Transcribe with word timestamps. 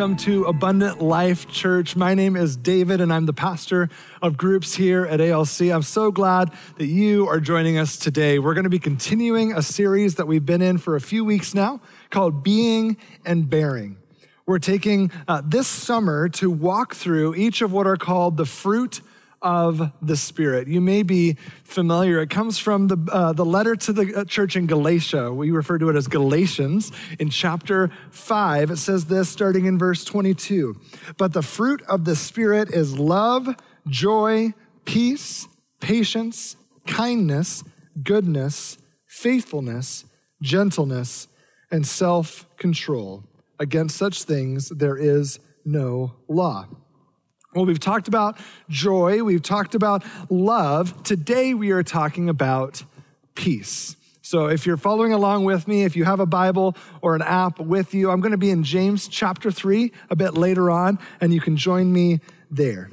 welcome 0.00 0.16
to 0.16 0.44
Abundant 0.46 1.02
Life 1.02 1.46
Church. 1.46 1.94
My 1.94 2.14
name 2.14 2.34
is 2.34 2.56
David, 2.56 3.02
and 3.02 3.12
I'm 3.12 3.26
the 3.26 3.34
pastor 3.34 3.90
of 4.22 4.38
groups 4.38 4.74
here 4.74 5.04
at 5.04 5.20
ALC. 5.20 5.70
I'm 5.70 5.82
so 5.82 6.10
glad 6.10 6.50
that 6.78 6.86
you 6.86 7.28
are 7.28 7.38
joining 7.38 7.76
us 7.76 7.98
today. 7.98 8.38
We're 8.38 8.54
going 8.54 8.64
to 8.64 8.70
be 8.70 8.78
continuing 8.78 9.52
a 9.52 9.60
series 9.60 10.14
that 10.14 10.26
we've 10.26 10.46
been 10.46 10.62
in 10.62 10.78
for 10.78 10.96
a 10.96 11.02
few 11.02 11.22
weeks 11.22 11.54
now 11.54 11.82
called 12.08 12.42
Being 12.42 12.96
and 13.26 13.50
Bearing. 13.50 13.98
We're 14.46 14.58
taking 14.58 15.12
uh, 15.28 15.42
this 15.44 15.68
summer 15.68 16.30
to 16.30 16.50
walk 16.50 16.94
through 16.94 17.34
each 17.34 17.60
of 17.60 17.70
what 17.70 17.86
are 17.86 17.98
called 17.98 18.38
the 18.38 18.46
fruit 18.46 19.02
of 19.42 19.92
the 20.02 20.16
Spirit. 20.16 20.68
You 20.68 20.80
may 20.80 21.02
be 21.02 21.36
familiar. 21.64 22.20
It 22.20 22.30
comes 22.30 22.58
from 22.58 22.88
the, 22.88 22.98
uh, 23.10 23.32
the 23.32 23.44
letter 23.44 23.74
to 23.76 23.92
the 23.92 24.20
uh, 24.20 24.24
church 24.24 24.56
in 24.56 24.66
Galatia. 24.66 25.32
We 25.32 25.50
refer 25.50 25.78
to 25.78 25.88
it 25.88 25.96
as 25.96 26.08
Galatians. 26.08 26.92
In 27.18 27.30
chapter 27.30 27.90
5, 28.10 28.70
it 28.70 28.76
says 28.76 29.06
this 29.06 29.28
starting 29.28 29.66
in 29.66 29.78
verse 29.78 30.04
22. 30.04 30.76
But 31.16 31.32
the 31.32 31.42
fruit 31.42 31.82
of 31.88 32.04
the 32.04 32.16
Spirit 32.16 32.70
is 32.70 32.98
love, 32.98 33.48
joy, 33.88 34.52
peace, 34.84 35.48
patience, 35.80 36.56
kindness, 36.86 37.64
goodness, 38.02 38.78
faithfulness, 39.06 40.04
gentleness, 40.42 41.28
and 41.70 41.86
self 41.86 42.46
control. 42.56 43.24
Against 43.58 43.96
such 43.96 44.24
things 44.24 44.68
there 44.70 44.96
is 44.96 45.38
no 45.64 46.12
law. 46.28 46.66
Well, 47.52 47.66
we've 47.66 47.80
talked 47.80 48.06
about 48.06 48.38
joy, 48.68 49.24
we've 49.24 49.42
talked 49.42 49.74
about 49.74 50.04
love. 50.28 51.02
Today 51.02 51.52
we 51.52 51.72
are 51.72 51.82
talking 51.82 52.28
about 52.28 52.84
peace. 53.34 53.96
So 54.22 54.46
if 54.46 54.66
you're 54.66 54.76
following 54.76 55.12
along 55.12 55.46
with 55.46 55.66
me, 55.66 55.82
if 55.82 55.96
you 55.96 56.04
have 56.04 56.20
a 56.20 56.26
Bible 56.26 56.76
or 57.02 57.16
an 57.16 57.22
app 57.22 57.58
with 57.58 57.92
you, 57.92 58.12
I'm 58.12 58.20
going 58.20 58.30
to 58.30 58.38
be 58.38 58.50
in 58.50 58.62
James 58.62 59.08
chapter 59.08 59.50
3 59.50 59.90
a 60.10 60.14
bit 60.14 60.34
later 60.34 60.70
on, 60.70 61.00
and 61.20 61.34
you 61.34 61.40
can 61.40 61.56
join 61.56 61.92
me 61.92 62.20
there. 62.52 62.88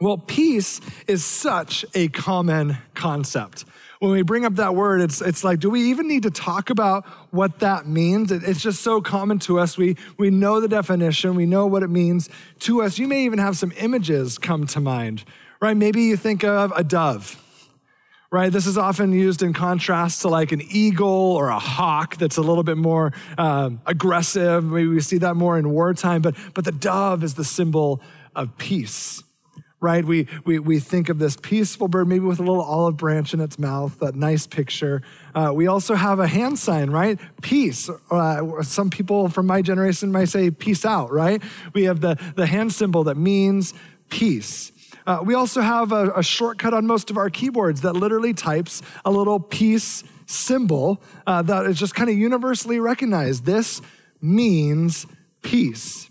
Well, 0.00 0.18
peace 0.18 0.80
is 1.06 1.24
such 1.24 1.84
a 1.94 2.08
common 2.08 2.76
concept 2.94 3.66
when 4.00 4.12
we 4.12 4.22
bring 4.22 4.46
up 4.46 4.54
that 4.54 4.74
word, 4.74 5.02
it's, 5.02 5.20
it's 5.20 5.44
like, 5.44 5.60
do 5.60 5.68
we 5.68 5.90
even 5.90 6.08
need 6.08 6.22
to 6.22 6.30
talk 6.30 6.70
about 6.70 7.04
what 7.32 7.58
that 7.58 7.86
means? 7.86 8.32
It, 8.32 8.42
it's 8.42 8.62
just 8.62 8.82
so 8.82 9.02
common 9.02 9.38
to 9.40 9.60
us. 9.60 9.76
We, 9.76 9.96
we 10.16 10.30
know 10.30 10.58
the 10.58 10.68
definition, 10.68 11.34
we 11.34 11.44
know 11.44 11.66
what 11.66 11.82
it 11.82 11.90
means 11.90 12.30
to 12.60 12.82
us. 12.82 12.98
You 12.98 13.06
may 13.06 13.24
even 13.24 13.38
have 13.38 13.58
some 13.58 13.72
images 13.76 14.38
come 14.38 14.66
to 14.68 14.80
mind, 14.80 15.24
right? 15.60 15.76
Maybe 15.76 16.04
you 16.04 16.16
think 16.16 16.42
of 16.42 16.72
a 16.74 16.82
dove. 16.82 17.36
Right, 18.32 18.52
this 18.52 18.64
is 18.64 18.78
often 18.78 19.12
used 19.12 19.42
in 19.42 19.52
contrast 19.52 20.20
to 20.22 20.28
like 20.28 20.52
an 20.52 20.62
eagle 20.70 21.08
or 21.08 21.48
a 21.48 21.58
hawk 21.58 22.16
that's 22.16 22.36
a 22.36 22.42
little 22.42 22.62
bit 22.62 22.76
more 22.76 23.12
um, 23.36 23.80
aggressive. 23.86 24.62
Maybe 24.62 24.86
we 24.86 25.00
see 25.00 25.18
that 25.18 25.34
more 25.34 25.58
in 25.58 25.68
wartime, 25.68 26.22
but, 26.22 26.36
but 26.54 26.64
the 26.64 26.70
dove 26.70 27.24
is 27.24 27.34
the 27.34 27.42
symbol 27.42 28.00
of 28.36 28.56
peace 28.56 29.24
right? 29.80 30.04
We, 30.04 30.26
we, 30.44 30.58
we 30.58 30.78
think 30.78 31.08
of 31.08 31.18
this 31.18 31.36
peaceful 31.36 31.88
bird, 31.88 32.06
maybe 32.06 32.24
with 32.24 32.38
a 32.38 32.42
little 32.42 32.62
olive 32.62 32.96
branch 32.96 33.32
in 33.32 33.40
its 33.40 33.58
mouth, 33.58 33.98
that 34.00 34.14
nice 34.14 34.46
picture. 34.46 35.02
Uh, 35.34 35.52
we 35.54 35.66
also 35.66 35.94
have 35.94 36.20
a 36.20 36.26
hand 36.26 36.58
sign, 36.58 36.90
right? 36.90 37.18
Peace. 37.40 37.88
Uh, 38.10 38.62
some 38.62 38.90
people 38.90 39.28
from 39.28 39.46
my 39.46 39.62
generation 39.62 40.12
might 40.12 40.28
say 40.28 40.50
peace 40.50 40.84
out, 40.84 41.10
right? 41.10 41.42
We 41.72 41.84
have 41.84 42.00
the, 42.00 42.16
the 42.36 42.46
hand 42.46 42.72
symbol 42.72 43.04
that 43.04 43.16
means 43.16 43.72
peace. 44.10 44.72
Uh, 45.06 45.20
we 45.24 45.34
also 45.34 45.62
have 45.62 45.92
a, 45.92 46.10
a, 46.10 46.22
shortcut 46.22 46.74
on 46.74 46.86
most 46.86 47.10
of 47.10 47.16
our 47.16 47.30
keyboards 47.30 47.80
that 47.80 47.94
literally 47.94 48.34
types 48.34 48.82
a 49.04 49.10
little 49.10 49.40
peace 49.40 50.04
symbol 50.26 51.02
uh, 51.26 51.40
that 51.42 51.64
is 51.66 51.78
just 51.78 51.94
kind 51.94 52.10
of 52.10 52.16
universally 52.16 52.78
recognized. 52.78 53.46
This 53.46 53.80
means 54.20 55.06
peace. 55.42 56.09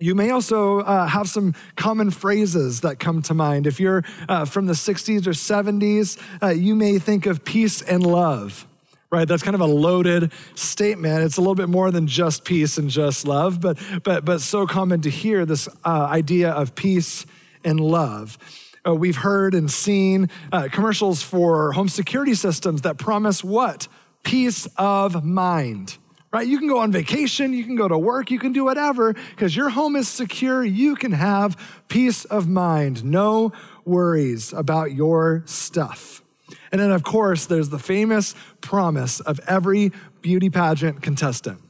You 0.00 0.14
may 0.14 0.30
also 0.30 0.78
uh, 0.80 1.08
have 1.08 1.28
some 1.28 1.54
common 1.74 2.12
phrases 2.12 2.82
that 2.82 3.00
come 3.00 3.20
to 3.22 3.34
mind. 3.34 3.66
If 3.66 3.80
you're 3.80 4.04
uh, 4.28 4.44
from 4.44 4.66
the 4.66 4.72
60s 4.72 5.26
or 5.26 5.32
70s, 5.32 6.22
uh, 6.40 6.50
you 6.50 6.76
may 6.76 7.00
think 7.00 7.26
of 7.26 7.44
peace 7.44 7.82
and 7.82 8.06
love, 8.06 8.64
right? 9.10 9.26
That's 9.26 9.42
kind 9.42 9.56
of 9.56 9.60
a 9.60 9.66
loaded 9.66 10.30
statement. 10.54 11.24
It's 11.24 11.36
a 11.36 11.40
little 11.40 11.56
bit 11.56 11.68
more 11.68 11.90
than 11.90 12.06
just 12.06 12.44
peace 12.44 12.78
and 12.78 12.88
just 12.88 13.26
love, 13.26 13.60
but, 13.60 13.76
but, 14.04 14.24
but 14.24 14.40
so 14.40 14.68
common 14.68 15.00
to 15.00 15.10
hear 15.10 15.44
this 15.44 15.68
uh, 15.84 16.06
idea 16.08 16.52
of 16.52 16.76
peace 16.76 17.26
and 17.64 17.80
love. 17.80 18.38
Uh, 18.86 18.94
we've 18.94 19.16
heard 19.16 19.52
and 19.52 19.68
seen 19.68 20.30
uh, 20.52 20.68
commercials 20.70 21.24
for 21.24 21.72
home 21.72 21.88
security 21.88 22.34
systems 22.34 22.82
that 22.82 22.98
promise 22.98 23.42
what? 23.42 23.88
Peace 24.22 24.68
of 24.76 25.24
mind 25.24 25.98
right? 26.32 26.46
You 26.46 26.58
can 26.58 26.68
go 26.68 26.78
on 26.78 26.92
vacation, 26.92 27.52
you 27.52 27.64
can 27.64 27.76
go 27.76 27.88
to 27.88 27.98
work, 27.98 28.30
you 28.30 28.38
can 28.38 28.52
do 28.52 28.64
whatever 28.64 29.14
because 29.14 29.56
your 29.56 29.70
home 29.70 29.96
is 29.96 30.08
secure. 30.08 30.64
You 30.64 30.94
can 30.94 31.12
have 31.12 31.56
peace 31.88 32.24
of 32.26 32.48
mind, 32.48 33.04
no 33.04 33.52
worries 33.84 34.52
about 34.52 34.92
your 34.92 35.42
stuff. 35.46 36.22
And 36.70 36.80
then, 36.80 36.90
of 36.90 37.02
course, 37.02 37.46
there's 37.46 37.70
the 37.70 37.78
famous 37.78 38.34
promise 38.60 39.20
of 39.20 39.40
every 39.46 39.92
beauty 40.20 40.50
pageant 40.50 41.02
contestant. 41.02 41.60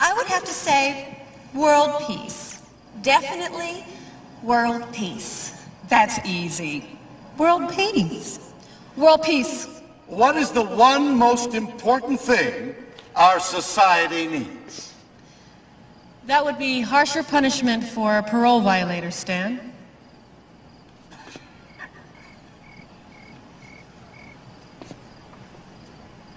I 0.00 0.12
would 0.14 0.26
have 0.26 0.44
to 0.44 0.52
say 0.52 1.22
world 1.54 2.02
peace. 2.06 2.62
Definitely 3.02 3.84
world 4.42 4.92
peace. 4.92 5.64
That's 5.88 6.18
easy. 6.26 6.98
World 7.38 7.70
peace. 7.72 8.40
World 8.96 9.22
peace. 9.22 9.68
What 10.06 10.36
is 10.36 10.50
the 10.50 10.62
one 10.62 11.16
most 11.16 11.54
important 11.54 12.20
thing 12.20 12.74
our 13.16 13.40
society 13.40 14.28
needs. 14.28 14.94
That 16.26 16.44
would 16.44 16.58
be 16.58 16.82
harsher 16.82 17.22
punishment 17.22 17.82
for 17.82 18.18
a 18.18 18.22
parole 18.22 18.60
violator, 18.60 19.10
Stan. 19.10 19.72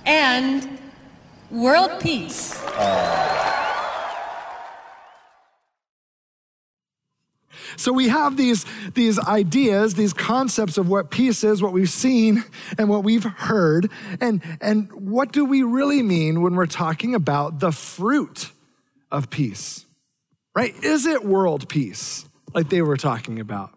And 0.05 0.79
world 1.51 1.99
peace. 1.99 2.63
Uh. 2.63 3.78
So 7.77 7.91
we 7.93 8.09
have 8.09 8.37
these, 8.37 8.65
these 8.93 9.19
ideas, 9.19 9.95
these 9.95 10.13
concepts 10.13 10.77
of 10.77 10.89
what 10.89 11.11
peace 11.11 11.43
is, 11.43 11.61
what 11.61 11.73
we've 11.73 11.89
seen 11.89 12.43
and 12.77 12.89
what 12.89 13.03
we've 13.03 13.23
heard. 13.23 13.89
And, 14.21 14.41
and 14.61 14.91
what 14.93 15.31
do 15.31 15.45
we 15.45 15.63
really 15.63 16.01
mean 16.03 16.41
when 16.41 16.55
we're 16.55 16.65
talking 16.65 17.15
about 17.15 17.59
the 17.59 17.71
fruit 17.71 18.51
of 19.11 19.29
peace? 19.29 19.85
Right? 20.55 20.73
Is 20.83 21.05
it 21.05 21.23
world 21.23 21.69
peace 21.69 22.27
like 22.53 22.69
they 22.69 22.81
were 22.81 22.97
talking 22.97 23.39
about? 23.39 23.71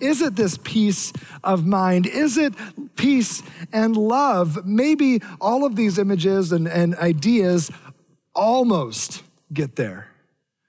Is 0.00 0.20
it 0.20 0.36
this 0.36 0.58
peace 0.64 1.12
of 1.44 1.64
mind? 1.64 2.06
Is 2.06 2.36
it 2.38 2.54
peace 2.96 3.42
and 3.72 3.96
love? 3.96 4.66
Maybe 4.66 5.20
all 5.40 5.64
of 5.64 5.76
these 5.76 5.98
images 5.98 6.52
and, 6.52 6.66
and 6.66 6.96
ideas 6.96 7.70
almost 8.34 9.22
get 9.52 9.76
there. 9.76 10.08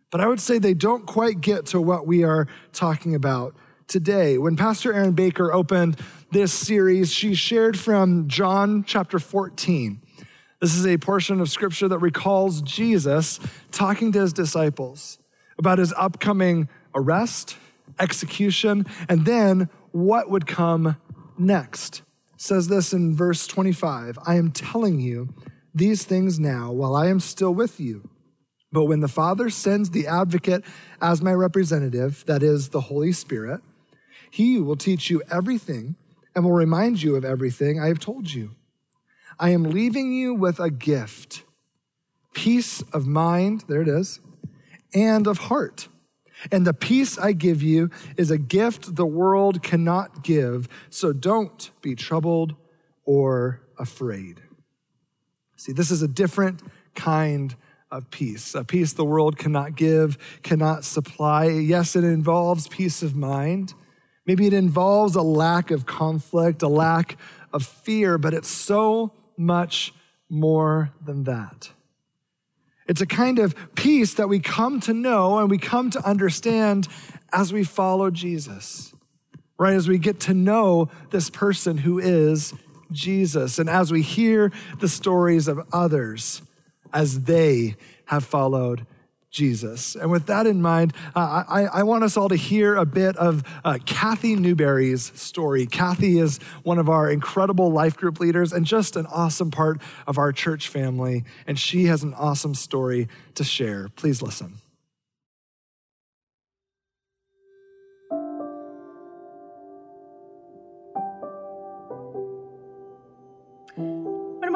But 0.09 0.21
I 0.21 0.27
would 0.27 0.39
say 0.39 0.57
they 0.57 0.73
don't 0.73 1.05
quite 1.05 1.41
get 1.41 1.65
to 1.67 1.81
what 1.81 2.07
we 2.07 2.23
are 2.23 2.47
talking 2.71 3.13
about 3.13 3.55
today. 3.87 4.37
When 4.37 4.55
Pastor 4.55 4.93
Erin 4.93 5.13
Baker 5.13 5.53
opened 5.53 5.99
this 6.31 6.53
series, 6.53 7.11
she 7.11 7.35
shared 7.35 7.77
from 7.77 8.27
John 8.27 8.83
chapter 8.85 9.19
14. 9.19 10.01
This 10.61 10.75
is 10.75 10.87
a 10.87 10.97
portion 10.97 11.41
of 11.41 11.49
scripture 11.49 11.87
that 11.89 11.99
recalls 11.99 12.61
Jesus 12.61 13.39
talking 13.71 14.11
to 14.13 14.21
his 14.21 14.33
disciples 14.33 15.19
about 15.57 15.77
his 15.77 15.93
upcoming 15.97 16.69
arrest, 16.95 17.57
execution, 17.99 18.85
and 19.09 19.25
then 19.25 19.69
what 19.91 20.29
would 20.29 20.47
come 20.47 20.97
next. 21.37 22.01
It 22.33 22.41
says 22.41 22.69
this 22.69 22.93
in 22.93 23.15
verse 23.15 23.45
25 23.45 24.17
I 24.25 24.35
am 24.35 24.51
telling 24.51 24.99
you 24.99 25.33
these 25.75 26.05
things 26.05 26.39
now 26.39 26.71
while 26.71 26.95
I 26.95 27.07
am 27.07 27.19
still 27.19 27.53
with 27.53 27.79
you. 27.79 28.09
But 28.71 28.85
when 28.85 28.99
the 28.99 29.07
Father 29.07 29.49
sends 29.49 29.91
the 29.91 30.07
advocate 30.07 30.63
as 31.01 31.21
my 31.21 31.33
representative, 31.33 32.23
that 32.27 32.43
is 32.43 32.69
the 32.69 32.81
Holy 32.81 33.13
Spirit, 33.13 33.61
he 34.29 34.59
will 34.59 34.75
teach 34.75 35.09
you 35.09 35.21
everything 35.31 35.95
and 36.35 36.43
will 36.43 36.51
remind 36.51 37.01
you 37.01 37.15
of 37.15 37.23
everything 37.23 37.79
I 37.79 37.87
have 37.87 37.99
told 37.99 38.31
you. 38.31 38.55
I 39.39 39.51
am 39.51 39.63
leaving 39.63 40.13
you 40.13 40.33
with 40.33 40.59
a 40.59 40.69
gift 40.69 41.43
peace 42.33 42.83
of 42.93 43.07
mind, 43.07 43.63
there 43.67 43.81
it 43.81 43.87
is, 43.87 44.19
and 44.93 45.25
of 45.25 45.39
heart. 45.39 45.87
And 46.51 46.67
the 46.67 46.73
peace 46.73 47.17
I 47.17 47.31
give 47.31 47.63
you 47.63 47.89
is 48.15 48.29
a 48.29 48.37
gift 48.37 48.95
the 48.95 49.07
world 49.07 49.63
cannot 49.63 50.23
give, 50.23 50.69
so 50.91 51.13
don't 51.13 51.71
be 51.81 51.95
troubled 51.95 52.53
or 53.05 53.61
afraid. 53.79 54.39
See, 55.55 55.71
this 55.71 55.89
is 55.89 56.03
a 56.03 56.07
different 56.07 56.61
kind 56.93 57.55
of 57.89 58.09
peace, 58.11 58.53
a 58.53 58.63
peace 58.63 58.93
the 58.93 59.05
world 59.05 59.37
cannot 59.37 59.75
give, 59.75 60.17
cannot 60.43 60.83
supply. 60.83 61.45
Yes, 61.45 61.95
it 61.95 62.03
involves 62.03 62.67
peace 62.67 63.01
of 63.01 63.15
mind. 63.15 63.73
Maybe 64.25 64.45
it 64.45 64.53
involves 64.53 65.15
a 65.15 65.21
lack 65.21 65.71
of 65.71 65.85
conflict, 65.85 66.61
a 66.61 66.67
lack 66.67 67.17
of 67.53 67.65
fear, 67.65 68.17
but 68.17 68.33
it's 68.33 68.49
so 68.49 69.13
much 69.37 69.93
more 70.29 70.91
than 71.03 71.23
that. 71.23 71.71
It's 72.87 73.01
a 73.01 73.05
kind 73.05 73.39
of 73.39 73.55
peace 73.75 74.13
that 74.15 74.27
we 74.27 74.39
come 74.39 74.79
to 74.81 74.93
know 74.93 75.39
and 75.39 75.49
we 75.49 75.57
come 75.57 75.89
to 75.91 76.05
understand 76.05 76.87
as 77.31 77.53
we 77.53 77.63
follow 77.63 78.09
Jesus, 78.09 78.93
right? 79.57 79.73
As 79.73 79.87
we 79.87 79.97
get 79.97 80.19
to 80.21 80.33
know 80.33 80.89
this 81.11 81.29
person 81.29 81.77
who 81.77 81.99
is 81.99 82.53
Jesus, 82.91 83.59
and 83.59 83.69
as 83.69 83.91
we 83.91 84.01
hear 84.01 84.51
the 84.79 84.87
stories 84.87 85.47
of 85.47 85.59
others 85.73 86.41
as 86.97 87.21
they 87.21 87.75
have 88.05 88.25
followed 88.25 88.87
Jesus. 89.29 89.95
And 89.95 90.09
with 90.09 90.25
that 90.25 90.47
in 90.47 90.63
mind, 90.63 90.93
uh, 91.15 91.43
I, 91.47 91.65
I, 91.65 91.83
want 91.83 92.03
us 92.03 92.17
all 92.17 92.27
to 92.29 92.35
hear 92.35 92.75
a 92.75 92.85
bit 92.85 93.15
of 93.17 93.43
uh, 93.63 93.77
Kathy 93.85 94.35
Newberry's 94.35 95.11
story. 95.13 95.67
Kathy 95.67 96.17
is 96.17 96.39
one 96.63 96.79
of 96.79 96.89
our 96.89 97.11
incredible 97.11 97.71
life 97.71 97.97
group 97.97 98.19
leaders 98.19 98.51
and 98.51 98.65
just 98.65 98.95
an 98.95 99.05
awesome 99.05 99.51
part 99.51 99.79
of 100.07 100.17
our 100.17 100.31
church 100.31 100.69
family. 100.69 101.23
And 101.45 101.59
she 101.59 101.83
has 101.83 102.01
an 102.01 102.15
awesome 102.15 102.55
story 102.55 103.09
to 103.35 103.43
share. 103.43 103.89
Please 103.89 104.23
listen. 104.23 104.55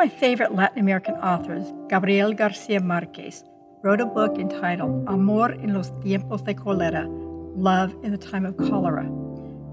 My 0.02 0.10
favorite 0.10 0.56
Latin 0.56 0.80
American 0.80 1.14
authors, 1.18 1.72
Gabriel 1.88 2.34
Garcia 2.34 2.80
Marquez, 2.80 3.44
wrote 3.84 4.02
a 4.02 4.06
book 4.08 4.40
entitled 4.40 5.08
Amor 5.08 5.52
en 5.52 5.76
los 5.76 5.92
tiempos 6.02 6.44
de 6.44 6.56
cólera 6.56 7.06
Love 7.56 7.94
in 8.02 8.10
the 8.10 8.18
Time 8.18 8.44
of 8.48 8.58
Cholera. 8.58 9.08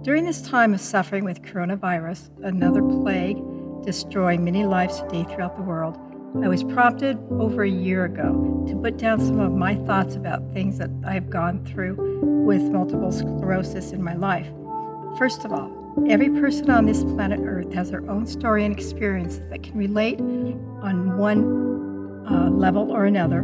During 0.02 0.26
this 0.26 0.42
time 0.42 0.74
of 0.74 0.82
suffering 0.82 1.24
with 1.24 1.40
coronavirus, 1.40 2.28
another 2.44 2.82
plague 2.82 3.38
destroying 3.86 4.44
many 4.44 4.66
lives 4.66 5.00
today 5.00 5.24
throughout 5.24 5.56
the 5.56 5.62
world, 5.62 5.96
I 6.44 6.48
was 6.48 6.62
prompted 6.62 7.16
over 7.30 7.62
a 7.62 7.70
year 7.70 8.04
ago 8.04 8.66
to 8.68 8.76
put 8.76 8.98
down 8.98 9.20
some 9.20 9.40
of 9.40 9.52
my 9.52 9.76
thoughts 9.76 10.14
about 10.14 10.52
things 10.52 10.76
that 10.76 10.90
I 11.06 11.14
have 11.14 11.30
gone 11.30 11.64
through 11.64 11.96
with 12.44 12.60
multiple 12.64 13.12
sclerosis 13.12 13.92
in 13.92 14.02
my 14.02 14.14
life. 14.14 14.48
First 15.16 15.46
of 15.46 15.52
all, 15.54 15.77
every 16.08 16.30
person 16.30 16.70
on 16.70 16.86
this 16.86 17.04
planet 17.04 17.40
Earth 17.42 17.72
has 17.72 17.90
their 17.90 18.08
own 18.10 18.26
story 18.26 18.64
and 18.64 18.74
experiences 18.74 19.48
that 19.48 19.62
can 19.62 19.76
relate 19.76 20.20
on 20.20 21.16
one 21.16 22.24
uh, 22.30 22.50
level 22.50 22.90
or 22.90 23.04
another 23.06 23.40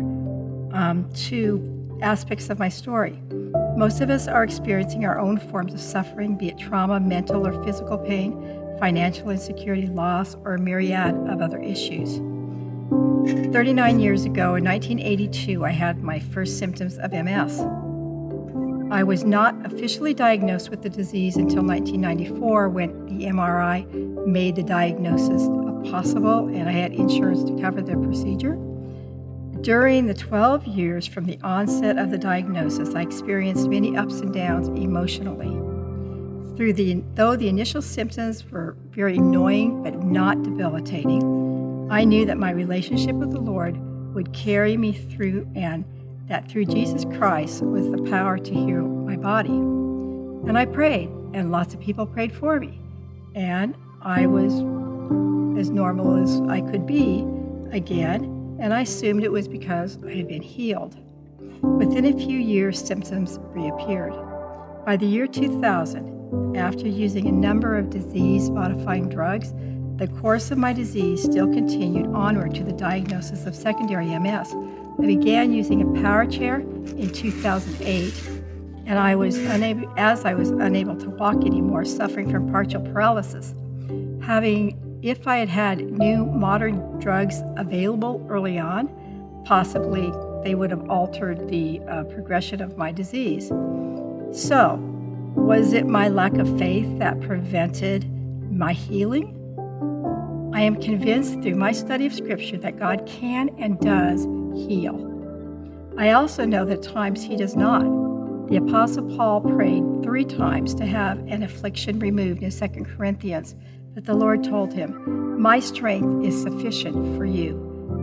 um, 0.73 1.09
to 1.15 1.99
aspects 2.03 2.51
of 2.51 2.59
my 2.59 2.69
story. 2.69 3.23
Most 3.77 4.01
of 4.01 4.11
us 4.11 4.29
are 4.29 4.45
experiencing 4.45 5.05
our 5.05 5.19
own 5.19 5.39
forms 5.39 5.73
of 5.75 5.81
suffering, 5.81 6.37
be 6.37 6.49
it 6.49 6.59
trauma, 6.59 7.01
mental 7.01 7.47
or 7.47 7.65
physical 7.65 7.99
pain, 7.99 8.33
financial 8.79 9.31
insecurity, 9.31 9.87
loss, 9.87 10.37
or 10.45 10.55
a 10.55 10.59
myriad 10.59 11.15
of 11.29 11.41
other 11.41 11.61
issues. 11.61 12.19
39 13.53 14.01
years 14.01 14.25
ago, 14.25 14.57
in 14.57 14.65
1982, 14.65 15.65
I 15.65 15.71
had 15.71 16.03
my 16.03 16.19
first 16.19 16.59
symptoms 16.59 16.99
of 16.99 17.13
MS. 17.13 17.65
I 18.95 19.03
was 19.03 19.25
not 19.25 19.57
officially 19.67 20.15
diagnosed 20.15 20.71
with 20.71 20.83
the 20.83 20.89
disease 20.89 21.35
until 21.35 21.65
1994 21.65 22.69
when 22.69 23.07
the 23.07 23.25
MRI 23.25 23.85
made 24.25 24.55
the 24.55 24.63
diagnosis 24.63 25.49
possible 25.91 26.47
and 26.47 26.69
I 26.69 26.73
had 26.73 26.93
insurance 26.93 27.43
to 27.43 27.61
cover 27.61 27.83
the 27.83 27.97
procedure. 27.97 28.55
During 29.63 30.07
the 30.07 30.15
12 30.15 30.69
years 30.69 31.09
from 31.09 31.25
the 31.25 31.41
onset 31.43 31.99
of 31.99 32.13
the 32.13 32.19
diagnosis, 32.19 32.95
I 32.95 33.03
experienced 33.03 33.69
many 33.69 33.97
ups 33.97 34.21
and 34.21 34.33
downs 34.33 34.69
emotionally. 34.69 35.51
Through 36.57 36.75
the, 36.75 37.03
though 37.17 37.35
the 37.35 37.49
initial 37.49 37.83
symptoms 37.83 38.49
were 38.49 38.77
very 38.91 39.17
annoying 39.17 39.83
but 39.83 40.05
not 40.05 40.41
debilitating, 40.45 41.89
I 41.91 42.05
knew 42.05 42.27
that 42.27 42.39
my 42.39 42.53
relationship 42.53 43.17
with 43.17 43.33
the 43.33 43.41
Lord 43.41 43.77
would 44.15 44.33
carry 44.33 44.77
me 44.77 44.93
through 44.93 45.51
and 45.57 45.85
that 46.29 46.49
through 46.51 46.67
Jesus 46.67 47.05
Christ 47.17 47.63
was 47.63 47.91
the 47.91 48.11
power 48.11 48.39
to 48.39 48.55
heal 48.55 48.83
my 48.83 49.17
body. 49.17 49.51
And 49.51 50.59
I 50.59 50.65
prayed, 50.65 51.11
and 51.33 51.51
lots 51.51 51.75
of 51.75 51.81
people 51.81 52.07
prayed 52.07 52.33
for 52.33 52.61
me. 52.61 52.81
And 53.35 53.77
I 54.03 54.27
was 54.27 54.53
as 55.59 55.71
normal 55.71 56.23
as 56.23 56.41
I 56.49 56.61
could 56.61 56.87
be 56.87 57.27
again 57.73 58.35
and 58.59 58.73
I 58.73 58.83
assumed 58.83 59.25
it 59.25 59.33
was 59.33 59.49
because 59.49 59.99
I 60.05 60.13
had 60.13 60.29
been 60.29 60.43
healed. 60.43 60.97
Within 61.63 62.07
a 62.07 62.13
few 62.13 62.39
years, 62.39 62.81
symptoms 62.81 63.39
reappeared. 63.43 64.15
By 64.87 64.97
the 64.97 65.07
year 65.07 65.27
2000, 65.27 66.57
after 66.57 66.87
using 66.87 67.27
a 67.27 67.33
number 67.33 67.77
of 67.77 67.91
disease 67.91 68.51
modifying 68.51 69.09
drugs, 69.09 69.53
the 69.97 70.09
course 70.21 70.51
of 70.51 70.59
my 70.59 70.73
disease 70.73 71.23
still 71.23 71.53
continued 71.53 72.07
onward 72.15 72.55
to 72.55 72.65
the 72.65 72.73
diagnosis 72.73 73.47
of 73.47 73.55
secondary 73.55 74.07
MS. 74.19 74.55
I 74.99 75.07
began 75.07 75.53
using 75.53 75.83
a 75.83 76.03
power 76.03 76.25
chair 76.25 76.61
in 76.61 77.11
2008, 77.11 78.15
and 78.87 78.99
I 78.99 79.17
was 79.17 79.37
unable, 79.37 79.93
as 79.97 80.25
I 80.25 80.35
was 80.35 80.51
unable 80.51 80.97
to 80.97 81.11
walk 81.11 81.45
anymore, 81.45 81.85
suffering 81.85 82.31
from 82.31 82.51
partial 82.51 82.81
paralysis. 82.81 83.55
Having 84.23 84.81
if 85.03 85.27
I 85.29 85.37
had 85.37 85.51
had 85.51 85.93
new 85.99 86.25
modern 86.25 86.99
drugs 86.99 87.43
available 87.57 88.25
early 88.31 88.59
on, 88.59 88.89
possibly 89.45 90.11
they 90.43 90.55
would 90.55 90.71
have 90.71 90.89
altered 90.89 91.49
the 91.49 91.81
uh, 91.81 92.05
progression 92.05 92.63
of 92.63 92.79
my 92.79 92.91
disease. 92.91 93.49
So, 94.33 94.77
was 95.35 95.73
it 95.73 95.87
my 95.87 96.09
lack 96.09 96.39
of 96.39 96.59
faith 96.59 96.99
that 97.01 97.21
prevented 97.21 98.11
my 98.51 98.73
healing? 98.73 99.41
I 100.55 100.63
am 100.63 100.81
convinced 100.81 101.43
through 101.43 101.57
my 101.57 101.73
study 101.73 102.07
of 102.07 102.15
Scripture 102.15 102.57
that 102.59 102.79
God 102.79 103.05
can 103.07 103.51
and 103.59 103.79
does 103.81 104.25
heal. 104.55 105.11
I 105.99 106.11
also 106.11 106.45
know 106.45 106.65
that 106.65 106.83
times 106.83 107.23
He 107.23 107.37
does 107.37 107.57
not. 107.57 107.83
The 108.49 108.57
Apostle 108.57 109.17
Paul 109.17 109.41
prayed 109.41 110.03
three 110.03 110.25
times 110.25 110.75
to 110.75 110.87
have 110.87 111.19
an 111.29 111.43
affliction 111.43 111.99
removed 111.99 112.43
in 112.43 112.51
2 112.51 112.85
Corinthians 112.85 113.55
but 113.95 114.05
the 114.05 114.15
Lord 114.15 114.43
told 114.43 114.73
him, 114.73 115.41
My 115.41 115.61
strength 115.61 116.27
is 116.27 116.43
sufficient 116.43 117.17
for 117.17 117.25
you. 117.25 117.55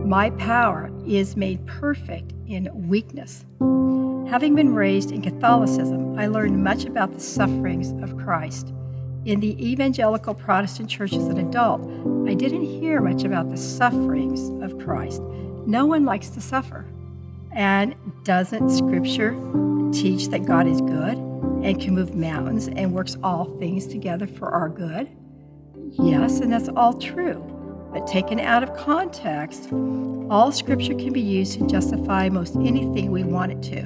My 0.06 0.30
power 0.30 0.90
is 1.06 1.36
made 1.36 1.66
perfect 1.66 2.32
in 2.46 2.88
weakness. 2.88 3.44
Having 4.30 4.54
been 4.54 4.74
raised 4.74 5.12
in 5.12 5.20
Catholicism, 5.20 6.18
I 6.18 6.26
learned 6.26 6.64
much 6.64 6.86
about 6.86 7.12
the 7.12 7.20
sufferings 7.20 7.90
of 8.02 8.16
Christ. 8.16 8.72
In 9.26 9.40
the 9.40 9.70
evangelical 9.70 10.34
Protestant 10.34 10.88
church 10.88 11.12
as 11.12 11.26
an 11.26 11.38
adult, 11.38 11.82
I 12.28 12.34
didn't 12.34 12.64
hear 12.64 13.00
much 13.00 13.24
about 13.24 13.50
the 13.50 13.58
sufferings 13.58 14.48
of 14.64 14.78
Christ. 14.78 15.20
No 15.66 15.86
one 15.86 16.04
likes 16.04 16.28
to 16.30 16.40
suffer. 16.40 16.84
And 17.52 17.94
doesn't 18.24 18.70
Scripture 18.70 19.32
teach 19.92 20.28
that 20.28 20.46
God 20.46 20.66
is 20.66 20.80
good 20.80 21.18
and 21.62 21.80
can 21.80 21.94
move 21.94 22.14
mountains 22.14 22.68
and 22.68 22.92
works 22.92 23.16
all 23.22 23.44
things 23.58 23.86
together 23.86 24.26
for 24.26 24.50
our 24.50 24.68
good? 24.68 25.08
Yes, 25.92 26.40
and 26.40 26.52
that's 26.52 26.68
all 26.70 26.94
true. 26.94 27.48
But 27.92 28.06
taken 28.06 28.40
out 28.40 28.62
of 28.62 28.74
context, 28.74 29.70
all 30.30 30.50
scripture 30.50 30.94
can 30.94 31.12
be 31.12 31.20
used 31.20 31.58
to 31.58 31.66
justify 31.66 32.30
most 32.30 32.56
anything 32.56 33.10
we 33.10 33.22
want 33.22 33.52
it 33.52 33.62
to. 33.74 33.82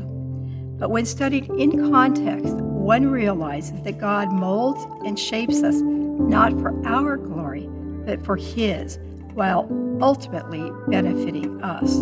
But 0.78 0.90
when 0.90 1.04
studied 1.04 1.48
in 1.50 1.90
context, 1.90 2.54
one 2.54 3.10
realizes 3.10 3.82
that 3.82 3.98
God 3.98 4.32
molds 4.32 4.86
and 5.04 5.18
shapes 5.18 5.62
us 5.64 5.80
not 5.80 6.52
for 6.60 6.72
our 6.86 7.16
glory, 7.16 7.66
but 8.04 8.24
for 8.24 8.36
His, 8.36 8.98
while 9.36 9.68
ultimately 10.00 10.72
benefiting 10.88 11.62
us. 11.62 11.98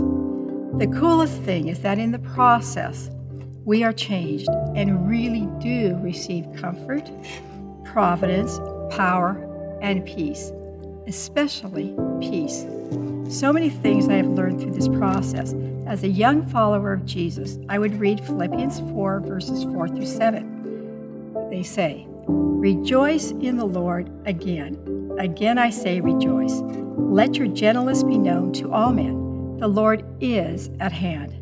The 0.79 0.87
coolest 0.99 1.41
thing 1.43 1.69
is 1.69 1.81
that 1.81 1.99
in 1.99 2.13
the 2.13 2.21
process, 2.21 3.11
we 3.65 3.83
are 3.83 3.93
changed 3.93 4.49
and 4.77 5.09
really 5.09 5.49
do 5.59 5.99
receive 6.01 6.47
comfort, 6.55 7.11
providence, 7.85 8.59
power, 8.95 9.79
and 9.83 10.05
peace, 10.07 10.53
especially 11.07 11.97
peace. 12.21 12.67
So 13.29 13.53
many 13.53 13.69
things 13.69 14.09
I 14.09 14.15
have 14.15 14.29
learned 14.29 14.61
through 14.61 14.73
this 14.73 14.89
process. 14.89 15.55
As 15.87 16.05
a 16.05 16.09
young 16.09 16.47
follower 16.47 16.93
of 16.93 17.05
Jesus, 17.05 17.59
I 17.69 17.79
would 17.79 17.99
read 17.99 18.25
Philippians 18.25 18.81
4, 18.93 19.21
verses 19.21 19.65
4 19.65 19.89
through 19.89 20.07
7. 20.07 21.49
They 21.51 21.63
say, 21.63 22.07
Rejoice 22.27 23.33
in 23.33 23.57
the 23.57 23.67
Lord 23.67 24.11
again. 24.25 24.94
Again 25.19 25.59
I 25.59 25.71
say, 25.71 26.01
rejoice. 26.01 26.61
Let 26.97 27.37
your 27.37 27.49
gentleness 27.49 28.03
be 28.03 28.19
known 28.19 28.53
to 28.55 28.73
all 28.73 28.93
men. 28.93 29.59
The 29.59 29.69
Lord 29.69 30.05
is 30.21 30.71
at 30.81 30.93
hand. 30.93 31.33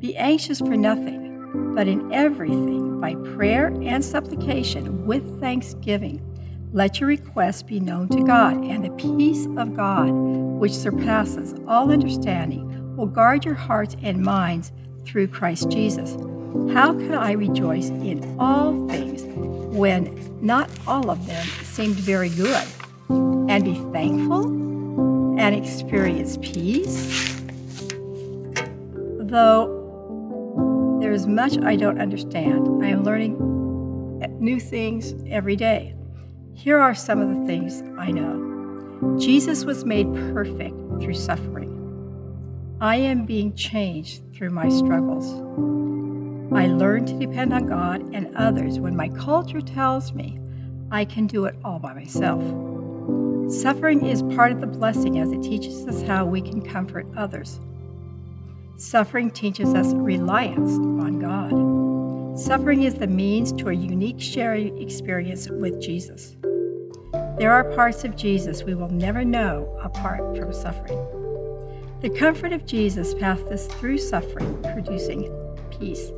Be 0.00 0.16
anxious 0.16 0.58
for 0.58 0.76
nothing, 0.76 1.72
but 1.74 1.88
in 1.88 2.12
everything, 2.12 3.00
by 3.00 3.14
prayer 3.36 3.68
and 3.82 4.04
supplication, 4.04 5.06
with 5.06 5.40
thanksgiving 5.40 6.20
let 6.74 6.98
your 6.98 7.06
requests 7.06 7.62
be 7.62 7.78
known 7.78 8.08
to 8.08 8.24
God, 8.24 8.64
and 8.64 8.84
the 8.84 8.90
peace 8.90 9.46
of 9.56 9.76
God, 9.76 10.10
which 10.10 10.72
surpasses 10.72 11.54
all 11.68 11.92
understanding, 11.92 12.96
will 12.96 13.06
guard 13.06 13.44
your 13.44 13.54
hearts 13.54 13.94
and 14.02 14.20
minds 14.20 14.72
through 15.04 15.28
Christ 15.28 15.70
Jesus. 15.70 16.16
How 16.74 16.92
can 16.92 17.14
I 17.14 17.30
rejoice 17.30 17.90
in 17.90 18.36
all 18.40 18.88
things 18.88 19.22
when 19.72 20.36
not 20.44 20.68
all 20.84 21.10
of 21.10 21.24
them 21.28 21.46
seemed 21.62 21.94
very 21.94 22.30
good? 22.30 22.66
And 23.08 23.64
be 23.64 23.74
thankful 23.92 24.46
and 25.38 25.54
experience 25.54 26.38
peace? 26.42 27.40
Though 29.20 30.98
there 31.00 31.12
is 31.12 31.26
much 31.26 31.58
I 31.58 31.76
don't 31.76 32.00
understand, 32.00 32.82
I 32.84 32.88
am 32.88 33.04
learning 33.04 33.36
new 34.38 34.60
things 34.60 35.14
every 35.28 35.56
day. 35.56 35.94
Here 36.54 36.78
are 36.78 36.94
some 36.94 37.20
of 37.20 37.28
the 37.28 37.46
things 37.46 37.82
I 37.98 38.10
know 38.10 39.18
Jesus 39.18 39.64
was 39.64 39.84
made 39.84 40.12
perfect 40.32 40.74
through 41.00 41.14
suffering. 41.14 41.70
I 42.80 42.96
am 42.96 43.26
being 43.26 43.54
changed 43.54 44.22
through 44.34 44.50
my 44.50 44.68
struggles. 44.68 45.26
I 46.52 46.66
learn 46.66 47.06
to 47.06 47.18
depend 47.18 47.52
on 47.52 47.66
God 47.66 48.02
and 48.14 48.34
others 48.36 48.78
when 48.78 48.96
my 48.96 49.08
culture 49.08 49.60
tells 49.60 50.12
me 50.12 50.38
I 50.90 51.04
can 51.04 51.26
do 51.26 51.44
it 51.46 51.56
all 51.64 51.78
by 51.78 51.92
myself. 51.94 52.42
Suffering 53.48 54.06
is 54.06 54.22
part 54.22 54.52
of 54.52 54.60
the 54.60 54.66
blessing 54.66 55.18
as 55.18 55.30
it 55.30 55.42
teaches 55.42 55.86
us 55.86 56.02
how 56.02 56.24
we 56.24 56.40
can 56.40 56.62
comfort 56.62 57.06
others. 57.14 57.60
Suffering 58.76 59.30
teaches 59.30 59.74
us 59.74 59.92
reliance 59.92 60.72
on 60.78 61.18
God. 61.18 62.38
Suffering 62.38 62.82
is 62.82 62.94
the 62.94 63.06
means 63.06 63.52
to 63.52 63.68
a 63.68 63.72
unique 63.72 64.20
sharing 64.20 64.80
experience 64.80 65.48
with 65.50 65.80
Jesus. 65.80 66.36
There 67.38 67.52
are 67.52 67.64
parts 67.74 68.04
of 68.04 68.16
Jesus 68.16 68.64
we 68.64 68.74
will 68.74 68.88
never 68.88 69.24
know 69.24 69.78
apart 69.82 70.36
from 70.36 70.52
suffering. 70.52 70.98
The 72.00 72.10
comfort 72.10 72.52
of 72.52 72.64
Jesus 72.64 73.14
passed 73.14 73.46
us 73.46 73.66
through 73.66 73.98
suffering, 73.98 74.62
producing 74.62 75.30
peace. 75.70 76.10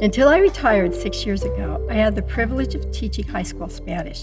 Until 0.00 0.28
I 0.28 0.38
retired 0.38 0.94
six 0.94 1.26
years 1.26 1.42
ago, 1.42 1.84
I 1.90 1.94
had 1.94 2.14
the 2.14 2.22
privilege 2.22 2.74
of 2.74 2.90
teaching 2.92 3.26
high 3.26 3.42
school 3.42 3.68
Spanish. 3.68 4.22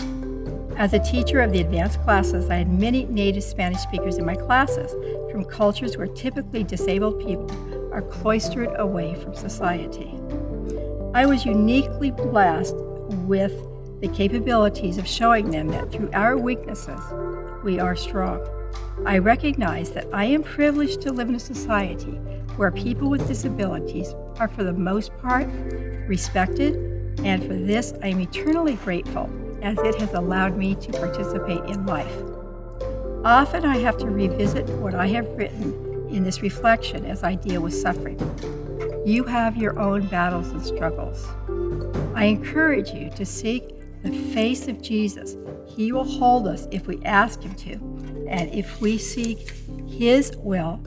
As 0.76 0.92
a 0.94 1.00
teacher 1.00 1.40
of 1.40 1.52
the 1.52 1.62
advanced 1.62 2.02
classes, 2.02 2.50
I 2.50 2.56
had 2.56 2.80
many 2.80 3.06
native 3.06 3.44
Spanish 3.44 3.80
speakers 3.80 4.18
in 4.18 4.26
my 4.26 4.36
classes 4.36 4.92
from 5.32 5.46
cultures 5.46 5.98
where 5.98 6.08
typically 6.08 6.64
disabled 6.64 7.20
people 7.20 7.52
are 7.94 8.02
cloistered 8.02 8.70
away 8.80 9.14
from 9.16 9.36
society. 9.36 10.12
I 11.14 11.28
was 11.28 11.46
uniquely 11.46 12.10
blessed 12.10 12.76
with 13.28 13.54
the 14.02 14.08
capabilities 14.08 14.98
of 14.98 15.08
showing 15.08 15.52
them 15.52 15.68
that 15.68 15.92
through 15.92 16.10
our 16.12 16.38
weaknesses, 16.38 17.00
we 17.64 17.80
are 17.80 17.96
strong. 17.96 18.44
I 19.06 19.20
recognize 19.20 19.92
that 19.92 20.08
I 20.12 20.26
am 20.26 20.42
privileged 20.42 21.02
to 21.02 21.12
live 21.12 21.30
in 21.30 21.36
a 21.36 21.40
society 21.40 22.20
where 22.58 22.72
people 22.72 23.12
with 23.12 23.28
disabilities 23.28 24.16
are, 24.40 24.48
for 24.48 24.64
the 24.64 24.74
most 24.74 25.16
part, 25.20 25.48
respected, 26.08 26.76
and 27.24 27.44
for 27.44 27.54
this 27.54 27.94
I 28.02 28.08
am 28.08 28.20
eternally 28.20 28.74
grateful 28.78 29.30
as 29.64 29.78
it 29.80 29.96
has 29.96 30.14
allowed 30.14 30.58
me 30.58 30.76
to 30.76 30.92
participate 30.92 31.64
in 31.66 31.86
life. 31.86 32.14
Often 33.26 33.66
I 33.66 33.78
have 33.78 33.98
to 34.00 34.08
revisit 34.08 34.68
what 34.70 34.94
I 34.94 35.08
have 35.08 35.28
written 35.30 36.08
in 36.10 36.24
this 36.24 36.42
reflection 36.42 37.06
as 37.06 37.24
I 37.24 37.36
deal 37.36 37.62
with 37.62 37.74
suffering. 37.74 38.20
You 39.06 39.24
have 39.24 39.56
your 39.56 39.80
own 39.80 40.08
battles 40.08 40.50
and 40.50 40.64
struggles. 40.64 41.26
I 42.14 42.26
encourage 42.26 42.92
you 42.92 43.10
to 43.12 43.26
seek 43.26 43.70
the 44.04 44.12
face 44.34 44.68
of 44.68 44.82
Jesus. 44.82 45.38
He 45.66 45.92
will 45.92 46.04
hold 46.04 46.48
us 46.48 46.68
if 46.70 46.86
we 46.86 47.02
ask 47.06 47.42
Him 47.42 47.56
to, 47.56 47.74
and 48.30 48.54
if 48.54 48.82
we 48.82 48.98
seek 48.98 49.52
His 49.88 50.36
will, 50.38 50.82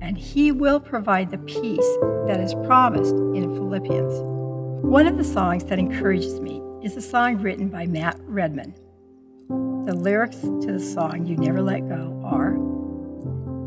and 0.00 0.16
He 0.16 0.52
will 0.52 0.78
provide 0.78 1.30
the 1.30 1.38
peace 1.38 1.96
that 2.26 2.40
is 2.40 2.54
promised 2.66 3.14
in 3.14 3.52
Philippians. 3.54 4.14
One 4.84 5.08
of 5.08 5.18
the 5.18 5.24
songs 5.24 5.64
that 5.64 5.78
encourages 5.78 6.40
me 6.40 6.61
is 6.82 6.96
a 6.96 7.00
song 7.00 7.36
written 7.36 7.68
by 7.68 7.86
Matt 7.86 8.18
Redman. 8.22 8.74
The 9.86 9.94
lyrics 9.94 10.40
to 10.40 10.72
the 10.72 10.80
song, 10.80 11.26
You 11.26 11.36
Never 11.36 11.62
Let 11.62 11.88
Go, 11.88 12.20
are 12.24 12.54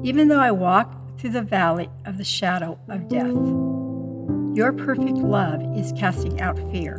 Even 0.04 0.28
though 0.28 0.40
I 0.40 0.52
walk 0.52 1.18
through 1.18 1.30
the 1.30 1.42
valley 1.42 1.90
of 2.06 2.18
the 2.18 2.26
shadow 2.26 2.78
of 2.90 3.08
death, 3.08 3.34
your 4.54 4.74
perfect 4.74 5.18
love 5.18 5.62
is 5.78 5.94
casting 5.98 6.42
out 6.42 6.60
fear. 6.74 6.98